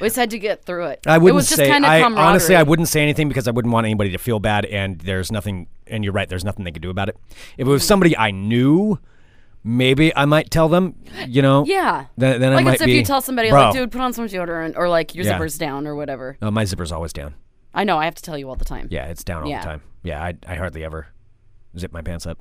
[0.01, 1.07] We just had to get through it.
[1.07, 1.69] I wouldn't it was just say.
[1.69, 4.39] kind of I honestly, I wouldn't say anything because I wouldn't want anybody to feel
[4.39, 4.65] bad.
[4.65, 5.67] And there's nothing.
[5.91, 6.29] And you're right.
[6.29, 7.17] There's nothing they could do about it.
[7.59, 8.99] If it was somebody I knew,
[9.65, 10.95] maybe I might tell them.
[11.27, 11.65] You know.
[11.67, 12.07] Yeah.
[12.17, 12.93] Then, then I like might it's if be.
[12.95, 15.33] you tell somebody, Bro, like, dude, put on some deodorant, or like your Yeah.
[15.39, 16.37] zipper's down, or whatever.
[16.43, 17.35] oh, my zipper's always down.
[17.75, 17.99] I know.
[17.99, 18.89] I have to tell you all the time.
[18.91, 19.61] Yeah, it's down all Yeah.
[19.61, 19.83] the time.
[20.03, 21.09] Yeah, I, I hardly ever
[21.79, 22.39] zip my pants up.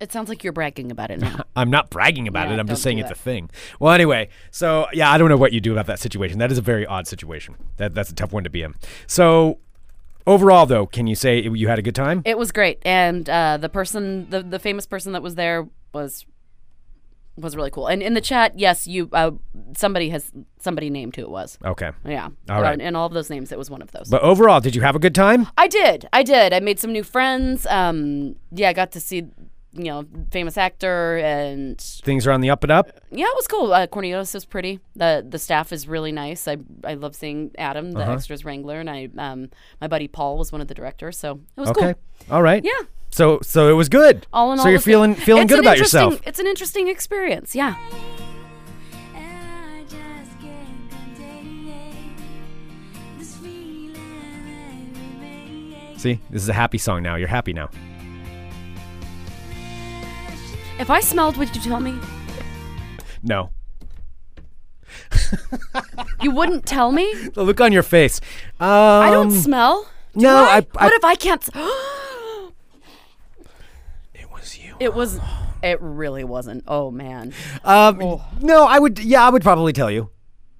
[0.00, 1.42] It sounds like you're bragging about it now.
[1.54, 2.58] I'm not bragging about Yeah, it.
[2.58, 3.20] I'm just saying do it's a that.
[3.20, 3.50] thing.
[3.78, 6.38] Well, anyway, so yeah, I don't know what you do about that situation.
[6.40, 7.54] That is a very odd situation.
[7.76, 8.74] That that's a tough one to be in.
[9.06, 9.58] So
[10.26, 12.22] overall, though, can you say you had a good time?
[12.24, 16.26] it was great, and uh, the person, the the famous person that was there was
[17.36, 17.86] was really cool.
[17.86, 19.32] And in the chat, yes, you uh,
[19.76, 21.58] somebody has somebody named who it was.
[21.64, 21.90] Okay.
[22.04, 22.28] Yeah.
[22.50, 22.80] All right.
[22.80, 24.08] And all of those names, it was one of those.
[24.08, 25.48] But overall, did you have a good time?
[25.56, 26.08] I did.
[26.12, 26.52] I did.
[26.52, 27.66] I made some new friends.
[27.66, 29.24] Um, yeah, I got to see,
[29.74, 32.90] you know, famous actor, and Things are on the up and up.
[33.10, 33.72] yeah, it was cool.
[33.72, 34.80] Uh, Cornelius is pretty.
[34.94, 36.46] the The staff is really nice.
[36.46, 38.04] I I love seeing Adam, Uh-huh.
[38.06, 39.48] the extras wrangler, and I um
[39.80, 41.94] my buddy Paul was one of the directors, so it was Okay.
[41.94, 42.34] cool.
[42.36, 42.62] All right.
[42.64, 42.70] Yeah.
[43.10, 44.26] So so it was good.
[44.32, 45.22] All in all, so you're feeling good.
[45.22, 46.20] feeling It's good about yourself.
[46.26, 47.54] It's an interesting experience.
[47.54, 47.74] Yeah.
[49.14, 52.16] And I just can't contain
[53.18, 56.02] this feeling that remains.
[56.02, 57.16] See, this is a happy song now.
[57.16, 57.68] You're happy now.
[60.78, 61.98] If I smelled, would you tell me?
[63.22, 63.50] No.
[66.20, 67.12] You wouldn't tell me.
[67.34, 68.20] The look on your face.
[68.60, 69.86] Um, I don't smell.
[70.14, 70.56] Do no, I?
[70.56, 71.48] I- I- what if I can't?
[74.14, 74.76] It was you.
[74.80, 75.18] it was.
[75.62, 76.64] It really wasn't.
[76.66, 77.32] Oh man.
[77.64, 78.98] Um, no, I would.
[78.98, 80.10] Yeah, I would probably tell you.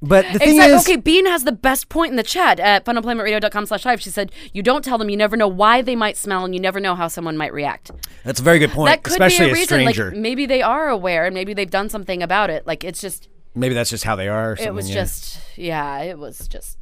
[0.03, 2.85] But the thing Except, is, okay, Bean has the best point in the chat at
[2.85, 4.01] funemploymentradio.com slash live.
[4.03, 6.61] She said, you don't tell them, you never know why they might smell, and you
[6.61, 7.93] never know how someone might react.
[8.25, 8.91] that's a very good point.
[8.91, 9.67] that could especially be a reason.
[9.67, 10.11] stranger.
[10.11, 12.67] Like, maybe they are aware, and maybe they've done something about it.
[12.67, 14.53] Like, it's just, Maybe that's just how they are.
[14.53, 14.95] Or something, it was yeah.
[14.95, 16.79] just, yeah, it was just.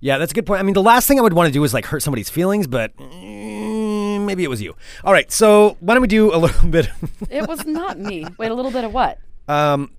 [0.00, 0.60] Yeah, that's a good point.
[0.60, 2.66] I mean, the last thing I would want to do is like hurt somebody's feelings,
[2.66, 4.74] but mm, maybe it was you.
[5.04, 6.88] All right, so why don't we do a little bit?
[7.28, 8.26] It was not me.
[8.38, 9.18] Wait, a little bit of what?
[9.46, 9.90] um,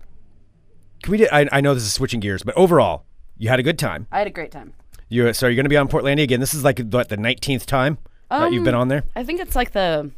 [1.01, 1.17] can we?
[1.19, 3.05] Do, I, I know this is switching gears, but overall,
[3.37, 4.07] you had a good time.
[4.11, 4.73] I had a great time.
[5.09, 6.39] You so you're going to be on Portlandia again.
[6.39, 7.97] This is like what the 19th time
[8.29, 9.03] that you've been Um, on there.
[9.15, 10.11] I think it's like the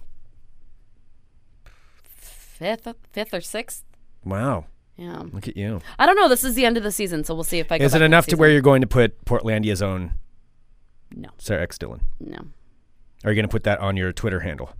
[2.06, 3.84] fifth, fifth or sixth.
[4.24, 4.66] Wow,
[4.98, 5.24] Yeah.
[5.32, 5.82] look at you.
[6.00, 6.30] I don't know.
[6.30, 7.78] This is the end of the season, so we'll see if I.
[7.78, 10.14] Is it enough to where you're going to put Portlandia's own
[11.16, 12.02] No, Sarah X Dylan?
[12.20, 12.38] no.
[13.26, 14.72] Are you going to put that on your Twitter handle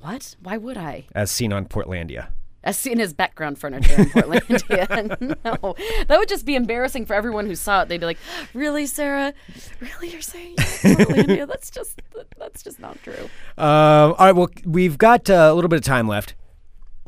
[0.00, 0.34] What?
[0.42, 1.04] Why would I?
[1.14, 2.28] as seen on Portlandia?
[2.64, 5.20] As seen as background furniture in Portlandia.
[5.44, 5.74] no,
[6.06, 7.88] that would just be embarrassing for everyone who saw it.
[7.88, 8.18] They'd be like,
[8.54, 9.34] "Really, Sarah?
[9.80, 11.46] Really, you're saying you're Portlandia?
[11.48, 12.00] That's just
[12.38, 15.84] that's just not true." Um, all right, well, we've got uh, a little bit of
[15.84, 16.34] time left.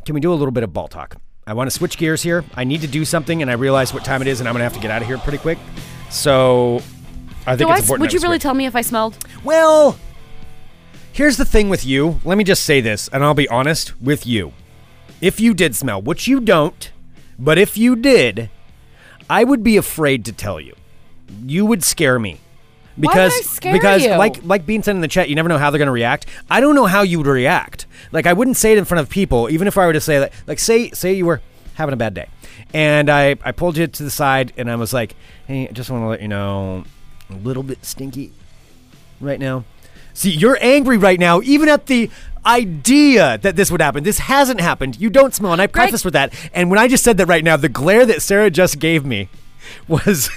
[0.05, 1.17] Can we do a little bit of ball talk?
[1.47, 2.45] I want to switch gears here.
[2.57, 4.61] I need to do something, and I realize what time it is, and I'm going
[4.61, 5.59] to have to get out of here pretty quick.
[6.11, 6.77] So
[7.47, 8.01] I think Do I, it's important.
[8.01, 8.43] would you really switch.
[8.43, 9.17] tell me if I smelled?
[9.45, 9.99] Well,
[11.13, 12.19] here's the thing with you.
[12.25, 14.53] Let me just say this, and I'll be honest with you.
[15.25, 16.93] If you did smell, which you don't,
[17.39, 18.51] but if you did,
[19.31, 20.75] I would be afraid to tell you.
[21.47, 22.41] You would scare me.
[22.99, 24.11] would Because I scare because you?
[24.11, 26.27] like like Bean said in the chat, you never know how they're gonna react.
[26.51, 27.87] I don't know how you would react.
[28.12, 30.18] Like I wouldn't say it in front of people, even if I were to say
[30.18, 31.41] that like say say you were
[31.72, 32.29] having a bad day.
[32.75, 35.16] And I, I pulled you to the side and I was like,
[35.47, 36.85] Hey, I just want to let you know
[37.31, 38.31] a little bit stinky
[39.22, 39.64] right now.
[40.12, 42.11] See, you're angry right now, even at the
[42.47, 44.05] idea that this would happen.
[44.05, 45.01] This hasn't happened.
[45.01, 46.33] You don't smell, and I preface with that.
[46.53, 49.29] And when I just said that right now, the glare that Sarah just gave me
[49.89, 50.31] was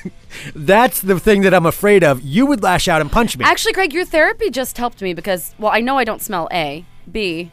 [0.55, 2.21] that's the thing that I'm afraid of.
[2.21, 3.45] You would lash out and punch me.
[3.45, 6.85] Actually, Greg, your therapy just helped me because, well, I know I don't smell A.
[7.11, 7.51] B,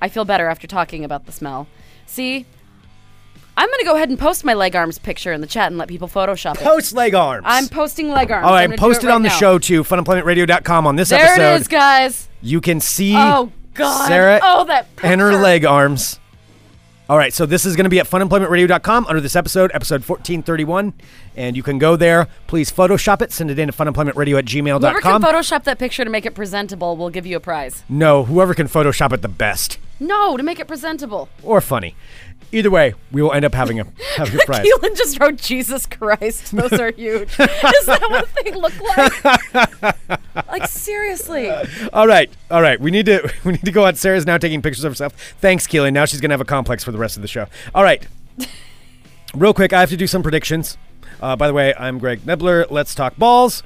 [0.00, 1.66] I feel better after talking about the smell.
[2.06, 2.46] C,
[3.56, 5.76] I'm going to go ahead and post my leg arms picture in the chat and
[5.78, 6.60] let people Photoshop it.
[6.62, 7.44] Post leg arms.
[7.46, 8.46] I'm posting leg arms.
[8.46, 9.82] All right, I'm right, gonna do post it, right on the show too.
[9.84, 11.54] Funemploymentradio.com on this There episode.
[11.54, 12.28] it is, guys.
[12.40, 14.08] You can see Oh, God.
[14.08, 16.18] Sarah Oh, that and her leg arms.
[17.08, 20.94] All right, so this is going to be at funemploymentradio.com under this episode, episode 1431.
[21.36, 22.26] And you can go there.
[22.46, 23.32] Please Photoshop it.
[23.32, 24.46] Send it in to funemploymentradio at
[24.80, 27.84] Whoever can Photoshop that picture to make it presentable will give you a prize.
[27.88, 31.28] no, whoever can Photoshop it the best No, to make it presentable.
[31.42, 31.94] or funny.
[32.54, 33.84] Either way, we will end up having a,
[34.16, 34.66] having a prize.
[34.66, 36.54] Keelan just wrote Jesus Christ.
[36.54, 37.30] Those are huge.
[37.38, 40.48] Is that what they look like?
[40.48, 41.50] like seriously.
[41.94, 42.78] All right, all right.
[42.78, 43.94] We need to we need to go on.
[43.94, 45.14] Sarah's now taking pictures of herself.
[45.40, 45.94] Thanks, Keelan.
[45.94, 47.46] Now she's gonna have a complex for the rest of the show.
[47.74, 48.06] All right.
[49.34, 50.76] Real quick, I have to do some predictions.
[51.22, 52.66] Uh, by the way, I'm Greg Nibler.
[52.70, 53.62] Let's talk balls.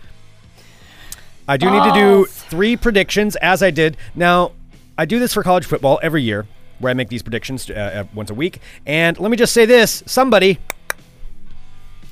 [1.49, 3.97] I do need to do three predictions, as I did.
[4.15, 4.53] Now,
[4.99, 6.47] I do this for college football every year,
[6.79, 8.61] where I make these predictions uh, uh, once a week.
[8.87, 10.59] And let me just say this somebody.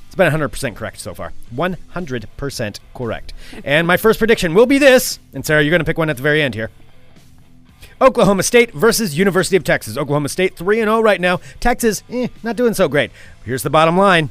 [0.05, 1.33] It's been 100% correct so far.
[1.53, 3.33] 100% correct.
[3.63, 5.19] And my first prediction will be this.
[5.33, 6.69] And Sarah, you're going to pick one at the very end here.
[7.99, 9.97] Oklahoma State versus University of Texas.
[9.97, 11.41] Oklahoma State 3 0 right now.
[11.59, 13.11] Texas, eh, not doing so great.
[13.45, 14.29] Here's the bottom line.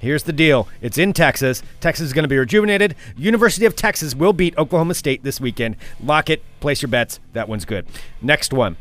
[0.00, 0.68] Here's the deal.
[0.80, 1.62] It's in Texas.
[1.80, 2.94] Texas is going to be rejuvenated.
[3.16, 5.76] University of Texas will beat Oklahoma State this weekend.
[6.02, 6.42] Lock it.
[6.60, 7.18] Place your bets.
[7.32, 7.84] That one's good.
[8.22, 8.76] Next one.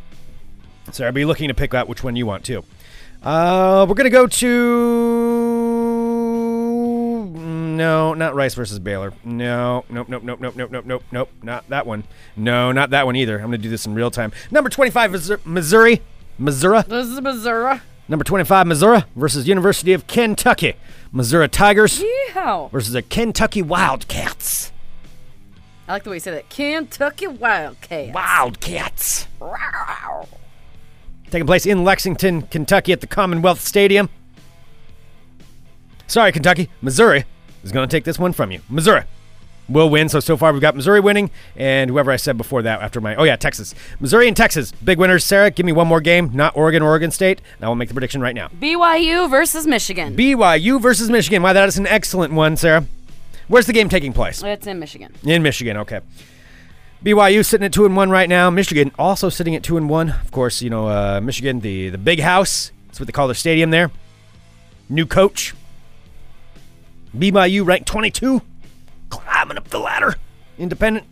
[0.91, 2.63] So I'll be looking to pick out which one you want too.
[3.23, 5.87] Uh, we're gonna go to
[7.77, 9.11] no, not Rice versus Baylor.
[9.23, 12.03] No, nope, nope, nope, nope, nope, nope, nope, nope, not that one.
[12.35, 13.37] No, not that one either.
[13.37, 14.31] I'm gonna do this in real time.
[14.51, 16.01] Number 25, Missouri- Missouri,
[16.37, 16.83] Missouri.
[16.87, 17.79] This is Missouri.
[18.09, 20.75] Number 25, Missouri versus University of Kentucky.
[21.11, 22.71] Missouri Tigers Yeehaw.
[22.71, 24.71] versus the Kentucky Wildcats.
[25.87, 26.49] I like the way you say that.
[26.49, 28.13] Kentucky Wildcats.
[28.13, 29.27] Wildcats.
[31.29, 34.09] Taking place in Lexington, Kentucky at the Commonwealth Stadium.
[36.07, 36.69] Sorry, Kentucky.
[36.81, 37.25] Missouri
[37.63, 38.61] is going to take this one from you.
[38.69, 39.03] Missouri
[39.69, 40.09] will win.
[40.09, 43.15] So, so far we've got Missouri winning and whoever I said before that after my,
[43.15, 43.73] oh yeah, Texas.
[43.99, 44.71] Missouri and Texas.
[44.71, 45.25] Big winners.
[45.25, 46.31] Sarah, give me one more game.
[46.33, 47.41] Not Oregon, Oregon State.
[47.57, 48.47] And I will make the prediction right now.
[48.49, 50.15] BYU versus Michigan.
[50.15, 51.41] BYU versus Michigan.
[51.41, 52.85] Why, that is an excellent one, Sarah.
[53.47, 54.43] Where's the game taking place?
[54.43, 55.13] it's in Michigan.
[55.23, 56.01] In Michigan, okay.
[57.03, 58.49] BYU sitting at two and one right now.
[58.49, 60.09] Michigan also sitting at two and one.
[60.09, 62.71] Of course, you know uh, Michigan, the the big house.
[62.87, 63.91] That's what they call their stadium there.
[64.89, 65.53] New coach.
[67.15, 68.41] BYU ranked 22,
[69.09, 70.15] climbing up the ladder.
[70.57, 71.05] Independent.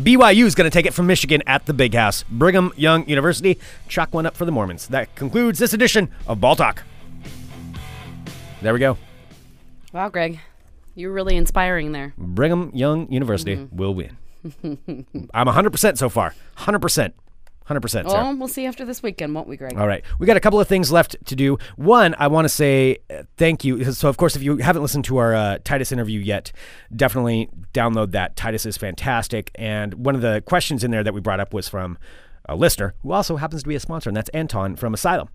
[0.00, 2.22] BYU is going to take it from Michigan at the big house.
[2.30, 3.58] Brigham Young University.
[3.88, 4.88] Chalk one up for the Mormons.
[4.88, 6.84] That concludes this edition of Ball Talk.
[8.62, 8.96] There we go.
[9.92, 10.40] Wow, Greg.
[10.94, 12.14] You're really inspiring there.
[12.16, 13.76] Brigham Young University Mm-hmm.
[13.76, 14.16] will win.
[15.34, 16.34] I'm 100% so far.
[16.56, 17.12] 100%.
[17.70, 17.88] 100%.
[17.90, 18.04] Sarah.
[18.06, 19.78] Well, we'll see after this weekend, won't we, Greg?
[19.78, 20.04] All right.
[20.18, 21.56] We got a couple of things left to do.
[21.76, 23.92] One, I want to say uh, thank you.
[23.92, 26.52] So, of course, if you haven't listened to our uh, Titus interview yet,
[26.94, 28.36] definitely download that.
[28.36, 29.50] Titus is fantastic.
[29.54, 31.98] And one of the questions in there that we brought up was from
[32.46, 35.28] a listener who also happens to be a sponsor, and that's Anton from Asylum.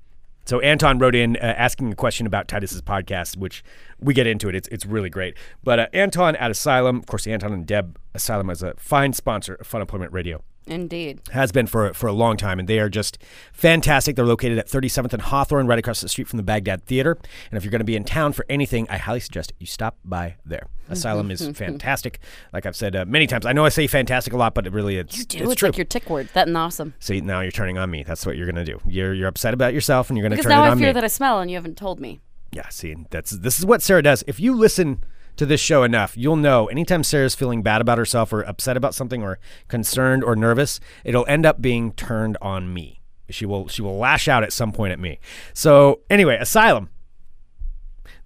[0.45, 3.63] So Anton wrote in uh, asking a question about Titus's podcast, which
[3.99, 4.53] we get into it.
[4.53, 5.35] It's, it's really great.
[5.63, 9.55] But uh, Anton at Asylum, of course, Anton and Deb Asylum is a fine sponsor
[9.55, 11.21] of Fun Employment Radio Indeed.
[11.31, 13.17] has been for for a long time, and they are just
[13.53, 14.15] fantastic.
[14.15, 17.17] They're located at 37th and Hawthorne, right across the street from the Baghdad Theater.
[17.51, 19.97] And if you're going to be in town for anything, I highly suggest you stop
[20.03, 20.67] by there.
[20.89, 22.19] Asylum is fantastic.
[22.53, 24.73] Like I've said uh, many times, I know I say fantastic a lot, but it
[24.73, 25.37] really it's You do.
[25.43, 25.69] it's, It's, true.
[25.69, 26.29] like your tick word.
[26.33, 26.93] That and awesome.
[26.99, 28.03] See, now you're turning on me.
[28.03, 28.79] That's what you're going to do.
[28.85, 30.77] You're you're upset about yourself, and you're going to Because turn now it I on
[30.79, 30.93] fear me.
[30.93, 32.21] that I smell and you haven't told me.
[32.51, 34.23] Yeah, see, that's this is what Sarah does.
[34.27, 35.03] If you listen
[35.37, 38.95] to this show enough, you'll know anytime Sarah's feeling bad about herself or upset about
[38.95, 43.01] something or concerned or nervous, it'll end up being turned on me.
[43.29, 45.19] She will she will lash out at some point at me.
[45.53, 46.89] So anyway, Asylum.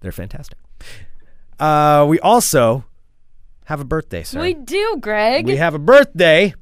[0.00, 0.58] They're fantastic.
[1.58, 2.84] Uh, we also
[3.66, 4.42] have a birthday, Sarah.
[4.42, 5.46] We do, Greg.
[5.46, 6.54] We have a birthday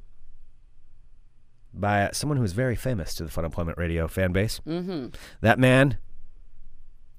[1.73, 4.61] by someone who is very famous to the Fun Employment Radio fan base.
[4.67, 5.09] Mm-hmm.
[5.41, 5.99] That man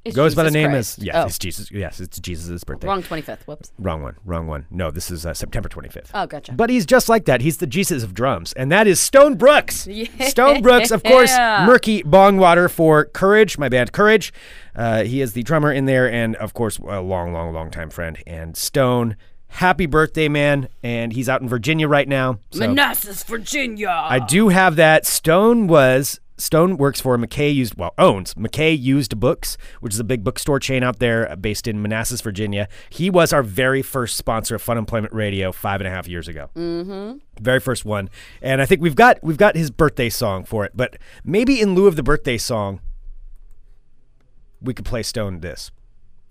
[0.05, 0.99] It's goes by the name Christ.
[0.99, 1.71] as yes, Oh, it's Jesus.
[1.71, 2.87] Yes, it's Jesus' birthday.
[2.87, 3.41] wrong 25th.
[3.45, 3.71] Whoops.
[3.77, 4.15] Wrong one.
[4.23, 4.65] Wrong one.
[4.71, 6.09] No, this is uh, September 25th.
[6.13, 6.53] Oh, gotcha.
[6.53, 7.41] But he's just like that.
[7.41, 9.87] He's the Jesus of drums, and that is Stone Brooks.
[10.21, 11.65] Stone Brooks, of course, Yeah.
[11.65, 14.31] Murky Bongwater for Courage, my band Courage.
[14.75, 17.89] Uh, he is the drummer in there, and of course, a long, long, long time
[17.89, 18.17] friend.
[18.25, 20.69] And Stone, happy birthday, man!
[20.81, 22.39] And he's out in Virginia right now.
[22.51, 23.89] So Manassas, Virginia.
[23.89, 25.05] I do have that.
[25.05, 30.03] Stone was Stone works for McKay Used, well, owns McKay Used Books, which is a
[30.03, 32.67] big bookstore chain out there uh, based in Manassas, Virginia.
[32.89, 36.27] He was our very first sponsor of Fun Employment Radio five and a half years
[36.27, 36.49] ago.
[36.55, 37.17] Mm-hmm.
[37.41, 38.09] Very first one,
[38.41, 40.71] and I think we've got we've got his birthday song for it.
[40.75, 42.79] But maybe in lieu of the birthday song,
[44.61, 45.71] we could play Stone this.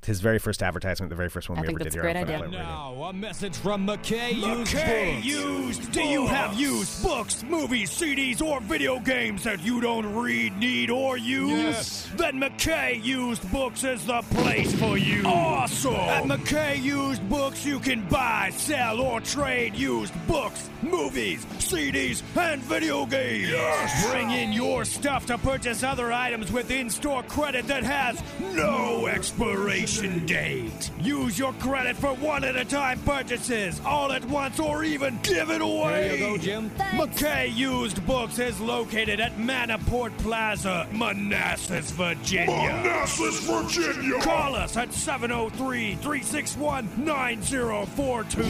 [0.07, 2.25] His very first advertisement, the very first one I we ever did here great on
[2.27, 2.47] Fun idea.
[2.47, 2.99] Employment Radio.
[2.99, 5.27] Now, a message from McKay Used McKay Books.
[5.27, 5.93] used.
[5.93, 10.89] Do you have used books, movies, CDs, or video games that you don't read, need,
[10.89, 11.51] or use?
[11.51, 12.09] Yes.
[12.17, 15.25] Then McKay Used Books is the place for you.
[15.27, 15.95] Awesome.
[15.95, 22.63] At McKay Used Books, you can buy, sell, or trade used books, movies, CDs, and
[22.63, 23.51] video games.
[23.51, 24.11] Yes.
[24.11, 28.23] Bring in your stuff to purchase other items with in-store credit that has
[28.55, 29.88] no expiration
[30.27, 30.91] date.
[31.01, 36.09] Use your credit for one-at-a-time purchases, all at once, or even give it away.
[36.09, 36.71] There you go, Jim.
[36.93, 42.47] McKay Used Books is located at Manaport Plaza, Manassas, Virginia.
[42.47, 44.19] Manassas, Virginia.
[44.21, 48.43] Call us at 703 361 9042.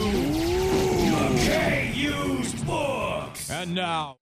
[1.13, 3.51] McKay Used Books.
[3.51, 4.19] And now,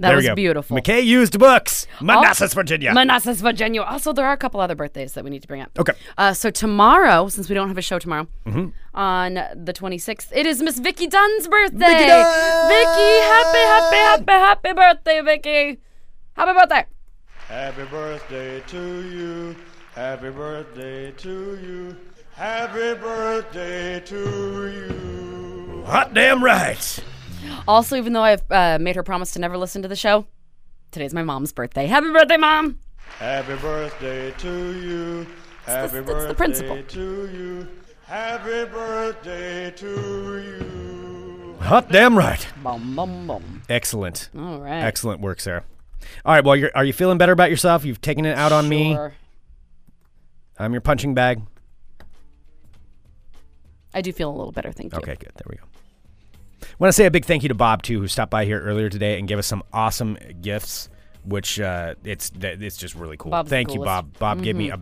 [0.00, 0.76] That there was beautiful.
[0.78, 1.86] McKay used books.
[2.00, 2.92] Manassas, Also- Virginia.
[2.94, 3.82] Manassas, Virginia.
[3.82, 5.70] Also, there are a couple other birthdays that we need to bring up.
[5.78, 5.92] Okay.
[6.16, 8.68] Uh, so tomorrow, since we don't have a show tomorrow, Mm-hmm.
[8.94, 11.78] on the 26th, it is Miss Vicky Dunn's birthday.
[11.86, 12.68] Vicky Dunn!
[12.68, 15.78] Vicky, happy, happy, happy, happy birthday, Vicky.
[16.32, 16.84] Happy birthday.
[17.48, 19.56] Happy birthday to you.
[19.94, 21.96] Happy birthday to you.
[22.34, 25.84] Happy birthday to you.
[25.86, 27.04] Hot damn right.
[27.66, 30.26] Also, even though I've uh, made her promise to never listen to the show,
[30.90, 31.86] today's my mom's birthday.
[31.86, 32.78] Happy birthday, mom.
[33.18, 35.26] Happy birthday to you.
[35.66, 36.82] Happy that's the birthday principle.
[36.82, 37.68] to you.
[38.06, 39.86] Happy birthday to
[40.38, 41.56] you.
[41.60, 42.46] Hot damn right.
[42.62, 43.62] Bum, bum, bum.
[43.68, 44.30] Excellent.
[44.36, 44.80] All right.
[44.82, 45.64] Excellent work, Sarah.
[46.24, 46.44] All right.
[46.44, 47.84] Well, you're, are you feeling better about yourself?
[47.84, 48.94] You've taken it out on me.
[48.94, 49.12] Sure.
[50.58, 51.42] I'm your punching bag.
[53.94, 54.98] I do feel a little better, thank you.
[54.98, 55.32] Okay, good.
[55.34, 55.64] There we go.
[56.78, 58.88] Want to say a big thank you to Bob too, who stopped by here earlier
[58.88, 60.88] today and gave us some awesome gifts.
[61.22, 63.30] Which uh, it's it's just really cool.
[63.30, 63.80] Bob's thank you.
[63.80, 63.84] Mm-hmm.
[63.84, 64.18] Bob.
[64.18, 64.80] Bob gave me a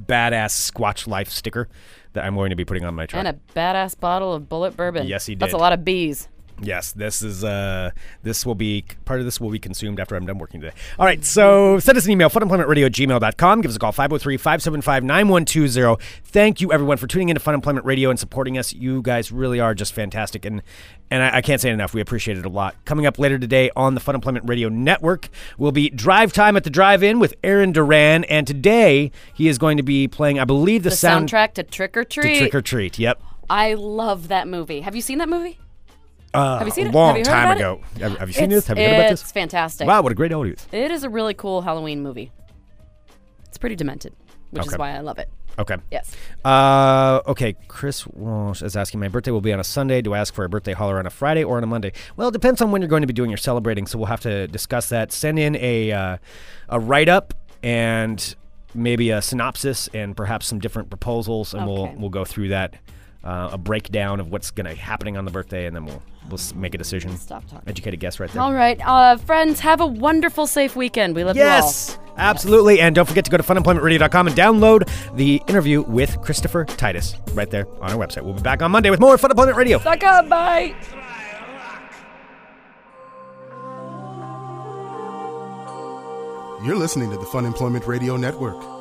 [0.00, 1.68] badass Squatch Life sticker
[2.12, 3.24] that I'm going to be putting on my truck.
[3.24, 5.08] And a badass bottle of Bulleit bourbon.
[5.08, 5.40] Yes, he did.
[5.40, 6.28] That's a lot of bees.
[6.62, 7.90] Yes, this is uh
[8.22, 10.74] this will be part of this will be consumed after I'm done working today.
[10.98, 13.60] All right, so send us an email, funemploymentradio at gmail.com.
[13.60, 16.00] Give us a call, 503-575-9120.
[16.24, 18.72] Thank you everyone for tuning into Fun Employment Radio and supporting us.
[18.72, 20.62] You guys really are just fantastic and
[21.10, 21.92] and I, I can't say it enough.
[21.92, 22.76] We appreciate it a lot.
[22.84, 25.28] Coming up later today on the Fun Employment Radio Network
[25.58, 28.24] will be Drive Time at the Drive-In with Aaron Duran.
[28.24, 31.62] And today he is going to be playing, I believe, the, The sound soundtrack to
[31.62, 32.38] Trick or to Treat.
[32.38, 32.98] Trick or Treat.
[32.98, 33.22] Yep.
[33.50, 34.80] I love that movie.
[34.80, 35.58] Have you seen that movie?
[36.34, 37.60] Uh, Have you seen a long heard time it?
[37.60, 37.80] ago.
[38.00, 38.66] Have, have you seen It's- this?
[38.66, 39.22] Have you heard about this?
[39.22, 39.86] It's fantastic.
[39.86, 40.66] Wow, what a great audience.
[40.72, 42.32] It is a really cool Halloween movie.
[43.46, 44.14] It's pretty demented,
[44.50, 45.28] which is why I love it.
[45.56, 45.76] Okay.
[45.92, 46.10] Yes.
[46.44, 47.54] Uh, okay.
[47.68, 50.02] Chris Walsh is asking, my birthday will be on a Sunday.
[50.02, 51.92] Do I ask for a birthday holler on a Friday or on a Monday?
[52.16, 54.20] Well, it depends on when you're going to be doing your celebrating, so we'll have
[54.22, 55.12] to discuss that.
[55.12, 56.16] Send in a uh,
[56.68, 58.34] a write up and
[58.74, 62.74] maybe a synopsis and perhaps some different proposals, and we'll we'll go through that.
[63.24, 66.38] Uh, a breakdown of what's going to happening on the birthday, and then we'll we'll
[66.54, 67.16] make a decision.
[67.16, 67.66] Stop talking.
[67.66, 68.42] Educated guess right there.
[68.42, 71.14] All right, uh, friends, have a wonderful, safe weekend.
[71.14, 72.80] We love you Yes, absolutely.
[72.80, 77.50] And don't forget to go to funemploymentradio.com and download the interview with Christopher Titus right
[77.50, 78.24] there on our website.
[78.24, 79.78] We'll be back on Monday with more Fun Employment Radio.
[79.78, 79.92] you all.
[79.94, 80.74] Suck up, bye.
[86.64, 88.73] You're listening to the Fun Employment Radio Network.